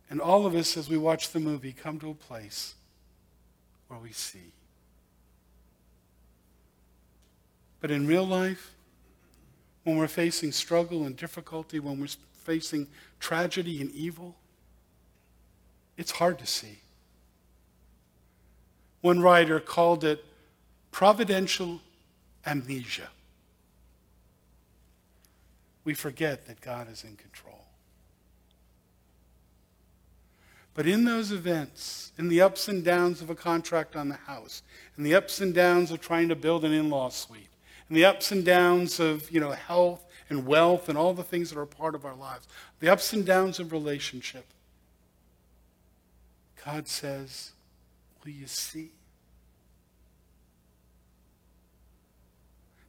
And 0.09 0.21
all 0.21 0.45
of 0.45 0.53
us, 0.53 0.77
as 0.77 0.87
we 0.87 0.97
watch 0.97 1.31
the 1.31 1.39
movie, 1.39 1.73
come 1.73 1.99
to 1.99 2.11
a 2.11 2.13
place 2.13 2.75
where 3.87 3.99
we 3.99 4.11
see. 4.11 4.53
But 7.81 7.89
in 7.89 8.05
real 8.05 8.25
life, 8.25 8.75
when 9.83 9.97
we're 9.97 10.07
facing 10.07 10.51
struggle 10.51 11.05
and 11.05 11.17
difficulty, 11.17 11.79
when 11.79 11.99
we're 11.99 12.07
facing 12.43 12.87
tragedy 13.19 13.81
and 13.81 13.91
evil, 13.91 14.35
it's 15.97 16.11
hard 16.11 16.37
to 16.37 16.45
see. 16.45 16.82
One 19.03 19.19
writer 19.19 19.59
called 19.59 20.05
it 20.05 20.23
providential 20.91 21.81
amnesia. 22.45 23.09
We 25.83 25.93
forget 25.93 26.47
that 26.47 26.61
God 26.61 26.89
is 26.89 27.03
in 27.03 27.17
control. 27.17 27.65
But 30.73 30.87
in 30.87 31.03
those 31.03 31.33
events, 31.33 32.13
in 32.17 32.29
the 32.29 32.39
ups 32.39 32.69
and 32.69 32.81
downs 32.81 33.21
of 33.21 33.29
a 33.29 33.35
contract 33.35 33.97
on 33.97 34.07
the 34.07 34.15
house, 34.15 34.61
in 34.97 35.03
the 35.03 35.15
ups 35.15 35.41
and 35.41 35.53
downs 35.53 35.91
of 35.91 35.99
trying 35.99 36.29
to 36.29 36.35
build 36.37 36.63
an 36.63 36.71
in-law 36.71 37.09
suite, 37.09 37.49
in 37.89 37.97
the 37.97 38.05
ups 38.05 38.31
and 38.31 38.45
downs 38.45 39.01
of, 39.01 39.29
you 39.29 39.41
know, 39.41 39.51
health 39.51 40.05
and 40.29 40.47
wealth 40.47 40.87
and 40.87 40.97
all 40.97 41.13
the 41.13 41.23
things 41.23 41.49
that 41.49 41.59
are 41.59 41.65
part 41.65 41.93
of 41.93 42.05
our 42.05 42.15
lives, 42.15 42.47
the 42.79 42.87
ups 42.87 43.11
and 43.11 43.25
downs 43.25 43.59
of 43.59 43.73
relationship, 43.73 44.45
God 46.63 46.87
says, 46.87 47.51
will 48.23 48.31
you 48.31 48.47
see? 48.47 48.91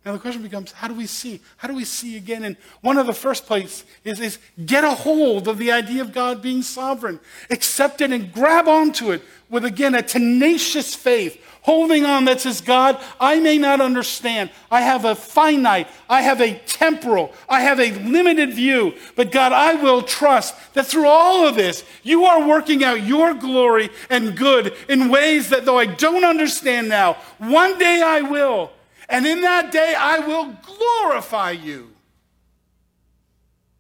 Now 0.05 0.13
the 0.13 0.19
question 0.19 0.43
becomes, 0.43 0.73
how 0.73 0.87
do 0.87 0.95
we 0.95 1.07
see? 1.07 1.41
How 1.57 1.67
do 1.67 1.75
we 1.75 1.87
see 1.87 2.19
again? 2.19 2.45
And 2.45 2.57
one 2.83 2.99
of 2.99 3.07
the 3.07 3.15
first 3.15 3.47
place 3.47 3.85
is, 4.05 4.21
is 4.21 4.39
get 4.67 4.85
a 4.85 4.91
hold 4.91 5.49
of 5.49 5.57
the 5.57 5.73
idea 5.73 6.03
of 6.03 6.13
God 6.13 6.43
being 6.43 6.61
sovereign. 6.61 7.21
Accept 7.49 8.03
it 8.03 8.13
and 8.13 8.31
grab 8.31 8.69
onto 8.69 9.13
it 9.13 9.23
with, 9.49 9.65
again, 9.65 9.95
a 9.95 10.03
tenacious 10.03 10.95
faith, 10.95 11.43
holding 11.63 12.05
on 12.05 12.27
that 12.27 12.43
says, 12.43 12.61
God, 12.61 13.01
I 13.19 13.41
may 13.41 13.57
not 13.57 13.81
understand. 13.81 14.51
I 14.71 14.83
have 14.83 15.07
a 15.07 15.15
finite, 15.15 15.89
I 16.07 16.21
have 16.21 16.43
a 16.43 16.59
temporal, 16.67 17.33
I 17.49 17.63
have 17.63 17.81
a 17.81 17.93
limited 18.07 18.53
view. 18.53 18.93
But 19.17 19.33
God, 19.33 19.53
I 19.53 19.75
will 19.75 20.03
trust 20.03 20.55
that 20.75 20.87
through 20.87 21.09
all 21.09 21.47
of 21.47 21.55
this, 21.55 21.83
you 22.03 22.25
are 22.25 22.47
working 22.47 22.85
out 22.85 23.07
your 23.07 23.33
glory 23.33 23.89
and 24.11 24.37
good 24.37 24.75
in 24.87 25.09
ways 25.09 25.49
that 25.49 25.65
though 25.65 25.79
I 25.79 25.87
don't 25.87 26.25
understand 26.25 26.91
now, 26.91 27.15
one 27.39 27.79
day 27.79 28.03
I 28.03 28.21
will. 28.21 28.71
And 29.09 29.27
in 29.27 29.43
that 29.43 29.71
day, 29.71 29.95
I 29.97 30.19
will 30.21 30.57
glorify 30.63 31.51
you 31.51 31.91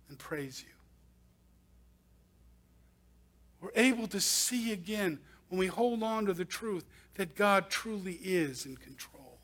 and 0.09 0.19
praise 0.19 0.63
you. 0.63 0.73
We're 3.61 3.71
able 3.75 4.07
to 4.09 4.21
see 4.21 4.73
again 4.73 5.19
when 5.49 5.59
we 5.59 5.67
hold 5.67 6.03
on 6.03 6.27
to 6.27 6.35
the 6.35 6.45
truth 6.45 6.85
that 7.15 7.35
God 7.35 7.71
truly 7.71 8.21
is 8.23 8.67
in 8.67 8.77
control. 8.77 9.39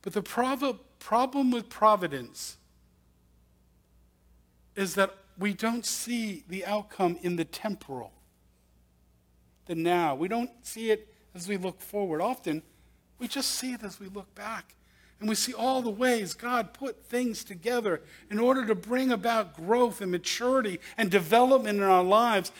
But 0.00 0.12
the 0.12 0.22
problem 0.22 1.50
with 1.50 1.68
providence 1.68 2.56
is 4.76 4.94
that 4.94 5.14
we 5.38 5.52
don't 5.54 5.84
see 5.84 6.44
the 6.48 6.64
outcome 6.64 7.18
in 7.22 7.36
the 7.36 7.44
temporal, 7.44 8.12
the 9.66 9.74
now. 9.74 10.14
We 10.14 10.28
don't 10.28 10.50
see 10.62 10.90
it 10.90 11.13
as 11.34 11.48
we 11.48 11.56
look 11.56 11.80
forward. 11.80 12.20
Often, 12.20 12.62
we 13.18 13.28
just 13.28 13.50
see 13.52 13.72
it 13.72 13.82
as 13.82 13.98
we 14.00 14.08
look 14.08 14.34
back. 14.34 14.74
And 15.20 15.28
we 15.28 15.34
see 15.34 15.54
all 15.54 15.80
the 15.80 15.90
ways 15.90 16.34
God 16.34 16.74
put 16.74 17.04
things 17.04 17.44
together 17.44 18.02
in 18.30 18.38
order 18.38 18.66
to 18.66 18.74
bring 18.74 19.12
about 19.12 19.54
growth 19.54 20.00
and 20.00 20.10
maturity 20.10 20.80
and 20.98 21.10
development 21.10 21.78
in 21.78 21.84
our 21.84 22.02
lives. 22.02 22.52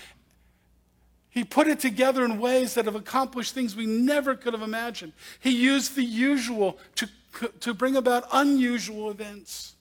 He 1.31 1.45
put 1.45 1.67
it 1.67 1.81
together 1.81 2.25
in 2.25 2.39
ways 2.39 2.75
that 2.75 2.85
have 2.85 2.95
accomplished 2.95 3.55
things 3.55 3.75
we 3.75 3.87
never 3.87 4.37
could 4.37 4.55
have 4.55 4.63
imagined. 4.63 5.13
He 5.41 5.51
used 5.51 5.97
the 5.97 6.05
usual 6.05 6.79
to, 6.95 7.09
to 7.61 7.75
bring 7.75 7.97
about 7.97 8.25
unusual 8.33 9.11
events. 9.11 9.75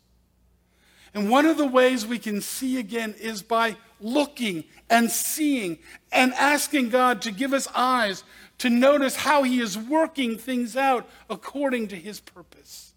And 1.14 1.30
one 1.30 1.46
of 1.46 1.58
the 1.58 1.68
ways 1.68 2.08
we 2.08 2.18
can 2.18 2.42
see 2.42 2.80
again 2.80 3.14
is 3.20 3.44
by 3.44 3.78
looking 4.02 4.64
and 4.90 5.12
seeing 5.12 5.78
and 6.12 6.34
asking 6.34 6.90
God 6.90 7.22
to 7.22 7.32
give 7.32 7.54
us 7.54 7.68
eyes 7.76 8.24
to 8.60 8.70
notice 8.70 9.16
how 9.16 9.44
he 9.44 9.60
is 9.60 9.78
working 9.78 10.38
things 10.38 10.76
out 10.76 11.08
according 11.30 11.88
to 11.90 11.96
his 11.96 12.20
purpose. 12.20 12.94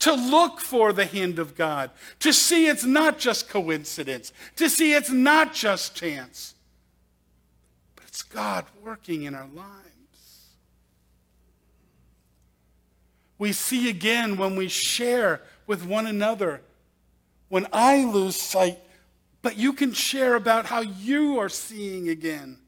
To 0.00 0.12
look 0.12 0.60
for 0.60 0.92
the 0.92 1.06
hand 1.06 1.38
of 1.38 1.56
God, 1.56 1.90
to 2.20 2.32
see 2.32 2.66
it's 2.66 2.84
not 2.84 3.18
just 3.18 3.48
coincidence, 3.48 4.32
to 4.56 4.68
see 4.68 4.92
it's 4.92 5.10
not 5.10 5.54
just 5.54 5.94
chance, 5.96 6.54
but 7.94 8.04
it's 8.06 8.22
God 8.22 8.66
working 8.82 9.22
in 9.22 9.34
our 9.34 9.48
lives. 9.54 9.86
We 13.38 13.52
see 13.52 13.88
again 13.88 14.36
when 14.36 14.54
we 14.54 14.68
share 14.68 15.40
with 15.66 15.84
one 15.84 16.06
another. 16.06 16.62
When 17.48 17.66
I 17.72 18.04
lose 18.04 18.36
sight, 18.36 18.78
but 19.40 19.56
you 19.56 19.72
can 19.72 19.92
share 19.92 20.34
about 20.34 20.66
how 20.66 20.80
you 20.80 21.38
are 21.38 21.48
seeing 21.48 22.08
again 22.08 22.58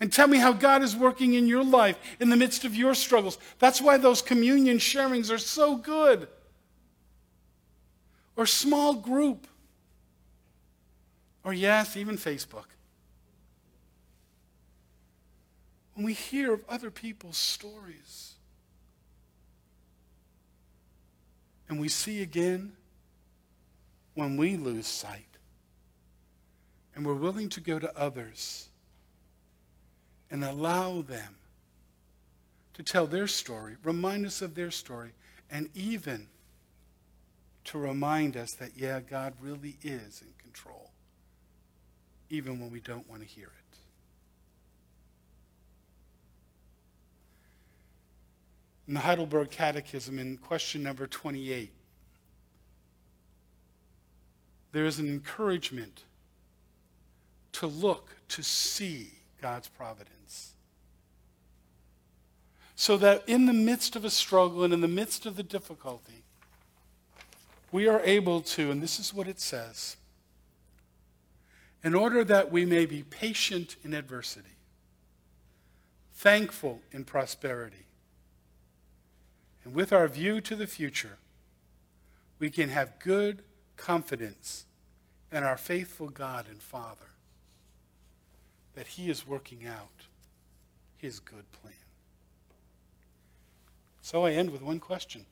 and 0.00 0.12
tell 0.12 0.28
me 0.28 0.38
how 0.38 0.52
God 0.52 0.82
is 0.82 0.94
working 0.94 1.34
in 1.34 1.46
your 1.46 1.64
life 1.64 1.98
in 2.20 2.28
the 2.28 2.36
midst 2.36 2.64
of 2.64 2.74
your 2.74 2.94
struggles. 2.94 3.38
That's 3.58 3.80
why 3.80 3.96
those 3.96 4.20
communion 4.20 4.78
sharings 4.78 5.32
are 5.32 5.38
so 5.38 5.76
good. 5.76 6.28
Or 8.36 8.44
small 8.44 8.94
group. 8.94 9.46
Or, 11.44 11.52
yes, 11.52 11.96
even 11.96 12.16
Facebook. 12.16 12.66
When 15.94 16.04
we 16.04 16.12
hear 16.12 16.52
of 16.52 16.64
other 16.68 16.90
people's 16.90 17.38
stories, 17.38 18.34
and 21.68 21.80
we 21.80 21.88
see 21.88 22.20
again 22.20 22.72
when 24.14 24.36
we 24.36 24.56
lose 24.56 24.86
sight, 24.86 25.38
and 26.94 27.06
we're 27.06 27.14
willing 27.14 27.48
to 27.50 27.60
go 27.60 27.78
to 27.78 27.98
others 27.98 28.68
and 30.30 30.44
allow 30.44 31.02
them 31.02 31.36
to 32.74 32.82
tell 32.82 33.06
their 33.06 33.26
story, 33.26 33.76
remind 33.82 34.26
us 34.26 34.42
of 34.42 34.54
their 34.54 34.70
story, 34.70 35.12
and 35.50 35.70
even 35.74 36.26
to 37.64 37.78
remind 37.78 38.36
us 38.36 38.52
that, 38.52 38.72
yeah, 38.76 39.00
God 39.00 39.34
really 39.40 39.76
is 39.82 40.22
in 40.22 40.28
control, 40.42 40.90
even 42.30 42.60
when 42.60 42.70
we 42.70 42.80
don't 42.80 43.08
want 43.08 43.22
to 43.22 43.28
hear 43.28 43.46
it. 43.46 43.78
In 48.88 48.94
the 48.94 49.00
Heidelberg 49.00 49.50
Catechism, 49.50 50.18
in 50.18 50.36
question 50.36 50.82
number 50.82 51.06
28, 51.08 51.72
there 54.72 54.84
is 54.84 54.98
an 54.98 55.08
encouragement 55.08 56.04
to 57.52 57.66
look, 57.66 58.10
to 58.28 58.42
see 58.42 59.10
God's 59.40 59.68
providence. 59.68 60.15
So 62.76 62.98
that 62.98 63.24
in 63.26 63.46
the 63.46 63.54
midst 63.54 63.96
of 63.96 64.04
a 64.04 64.10
struggle 64.10 64.62
and 64.62 64.72
in 64.72 64.82
the 64.82 64.88
midst 64.88 65.24
of 65.24 65.36
the 65.36 65.42
difficulty, 65.42 66.22
we 67.72 67.88
are 67.88 68.00
able 68.04 68.42
to, 68.42 68.70
and 68.70 68.82
this 68.82 69.00
is 69.00 69.14
what 69.14 69.26
it 69.26 69.40
says, 69.40 69.96
in 71.82 71.94
order 71.94 72.22
that 72.22 72.52
we 72.52 72.66
may 72.66 72.84
be 72.84 73.02
patient 73.02 73.76
in 73.82 73.94
adversity, 73.94 74.56
thankful 76.14 76.80
in 76.92 77.04
prosperity, 77.04 77.86
and 79.64 79.74
with 79.74 79.92
our 79.92 80.06
view 80.06 80.40
to 80.42 80.54
the 80.54 80.66
future, 80.66 81.18
we 82.38 82.50
can 82.50 82.68
have 82.68 82.98
good 82.98 83.42
confidence 83.76 84.66
in 85.32 85.42
our 85.42 85.56
faithful 85.56 86.08
God 86.08 86.46
and 86.48 86.62
Father 86.62 87.10
that 88.74 88.86
He 88.86 89.10
is 89.10 89.26
working 89.26 89.66
out 89.66 90.06
His 90.98 91.20
good 91.20 91.50
plan. 91.52 91.85
So 94.06 94.24
I 94.24 94.30
end 94.30 94.50
with 94.50 94.62
one 94.62 94.78
question 94.78 95.26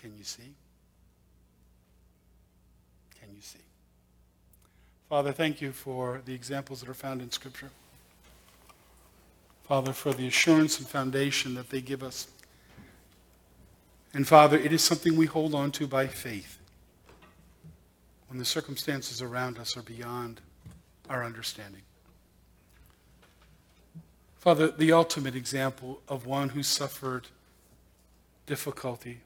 Can 0.00 0.16
you 0.16 0.22
see? 0.22 0.54
Can 3.18 3.34
you 3.34 3.40
see? 3.40 3.58
Father, 5.08 5.32
thank 5.32 5.60
you 5.60 5.72
for 5.72 6.22
the 6.24 6.32
examples 6.32 6.78
that 6.78 6.88
are 6.88 6.94
found 6.94 7.22
in 7.22 7.32
Scripture. 7.32 7.70
Father, 9.64 9.92
for 9.92 10.12
the 10.12 10.28
assurance 10.28 10.78
and 10.78 10.86
foundation 10.86 11.54
that 11.54 11.70
they 11.70 11.80
give 11.80 12.04
us. 12.04 12.28
And 14.14 14.28
Father, 14.28 14.56
it 14.56 14.72
is 14.72 14.84
something 14.84 15.16
we 15.16 15.26
hold 15.26 15.56
on 15.56 15.72
to 15.72 15.88
by 15.88 16.06
faith 16.06 16.60
when 18.28 18.38
the 18.38 18.44
circumstances 18.44 19.20
around 19.20 19.58
us 19.58 19.76
are 19.76 19.82
beyond 19.82 20.40
our 21.10 21.24
understanding. 21.24 21.82
Father, 24.46 24.68
the 24.68 24.92
ultimate 24.92 25.34
example 25.34 26.00
of 26.06 26.24
one 26.24 26.50
who 26.50 26.62
suffered 26.62 27.26
difficulty, 28.46 29.18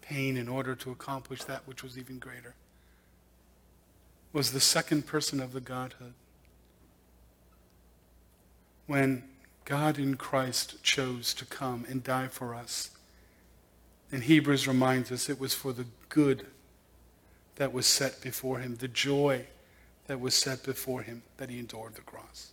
pain 0.00 0.38
in 0.38 0.48
order 0.48 0.74
to 0.74 0.90
accomplish 0.90 1.44
that 1.44 1.68
which 1.68 1.82
was 1.82 1.98
even 1.98 2.18
greater, 2.18 2.54
was 4.32 4.52
the 4.52 4.60
second 4.60 5.06
person 5.06 5.40
of 5.40 5.52
the 5.52 5.60
Godhood. 5.60 6.14
When 8.86 9.24
God 9.66 9.98
in 9.98 10.16
Christ 10.16 10.82
chose 10.82 11.34
to 11.34 11.44
come 11.44 11.84
and 11.86 12.02
die 12.02 12.28
for 12.28 12.54
us, 12.54 12.92
and 14.10 14.22
Hebrews 14.22 14.66
reminds 14.66 15.12
us 15.12 15.28
it 15.28 15.38
was 15.38 15.52
for 15.52 15.74
the 15.74 15.84
good 16.08 16.46
that 17.56 17.74
was 17.74 17.86
set 17.86 18.22
before 18.22 18.58
him, 18.58 18.76
the 18.76 18.88
joy 18.88 19.44
that 20.06 20.18
was 20.18 20.34
set 20.34 20.62
before 20.62 21.02
him 21.02 21.24
that 21.36 21.50
he 21.50 21.58
endured 21.58 21.94
the 21.94 22.00
cross. 22.00 22.52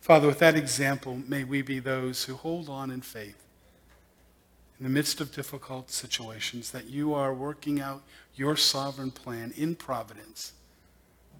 Father, 0.00 0.26
with 0.26 0.38
that 0.38 0.56
example, 0.56 1.20
may 1.28 1.44
we 1.44 1.62
be 1.62 1.78
those 1.78 2.24
who 2.24 2.34
hold 2.34 2.68
on 2.68 2.90
in 2.90 3.00
faith 3.02 3.40
in 4.80 4.84
the 4.84 4.90
midst 4.90 5.20
of 5.20 5.30
difficult 5.30 5.90
situations, 5.90 6.70
that 6.70 6.88
you 6.88 7.12
are 7.12 7.34
working 7.34 7.82
out 7.82 8.02
your 8.34 8.56
sovereign 8.56 9.10
plan 9.10 9.52
in 9.54 9.76
providence 9.76 10.54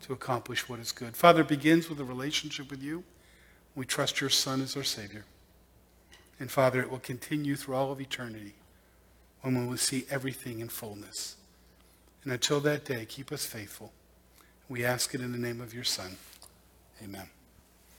to 0.02 0.12
accomplish 0.12 0.68
what 0.68 0.78
is 0.78 0.92
good. 0.92 1.16
Father, 1.16 1.40
it 1.40 1.48
begins 1.48 1.88
with 1.88 1.98
a 2.00 2.04
relationship 2.04 2.70
with 2.70 2.82
you. 2.82 3.02
We 3.74 3.86
trust 3.86 4.20
your 4.20 4.28
Son 4.28 4.60
as 4.60 4.76
our 4.76 4.82
Savior. 4.82 5.24
And 6.38 6.50
Father, 6.50 6.82
it 6.82 6.90
will 6.90 6.98
continue 6.98 7.56
through 7.56 7.76
all 7.76 7.90
of 7.90 8.00
eternity 8.00 8.54
when 9.40 9.58
we 9.58 9.66
will 9.66 9.78
see 9.78 10.04
everything 10.10 10.60
in 10.60 10.68
fullness. 10.68 11.36
And 12.24 12.32
until 12.32 12.60
that 12.60 12.84
day, 12.84 13.06
keep 13.06 13.32
us 13.32 13.46
faithful. 13.46 13.90
We 14.68 14.84
ask 14.84 15.14
it 15.14 15.22
in 15.22 15.32
the 15.32 15.38
name 15.38 15.62
of 15.62 15.72
your 15.72 15.84
Son. 15.84 16.16
Amen. 17.02 17.30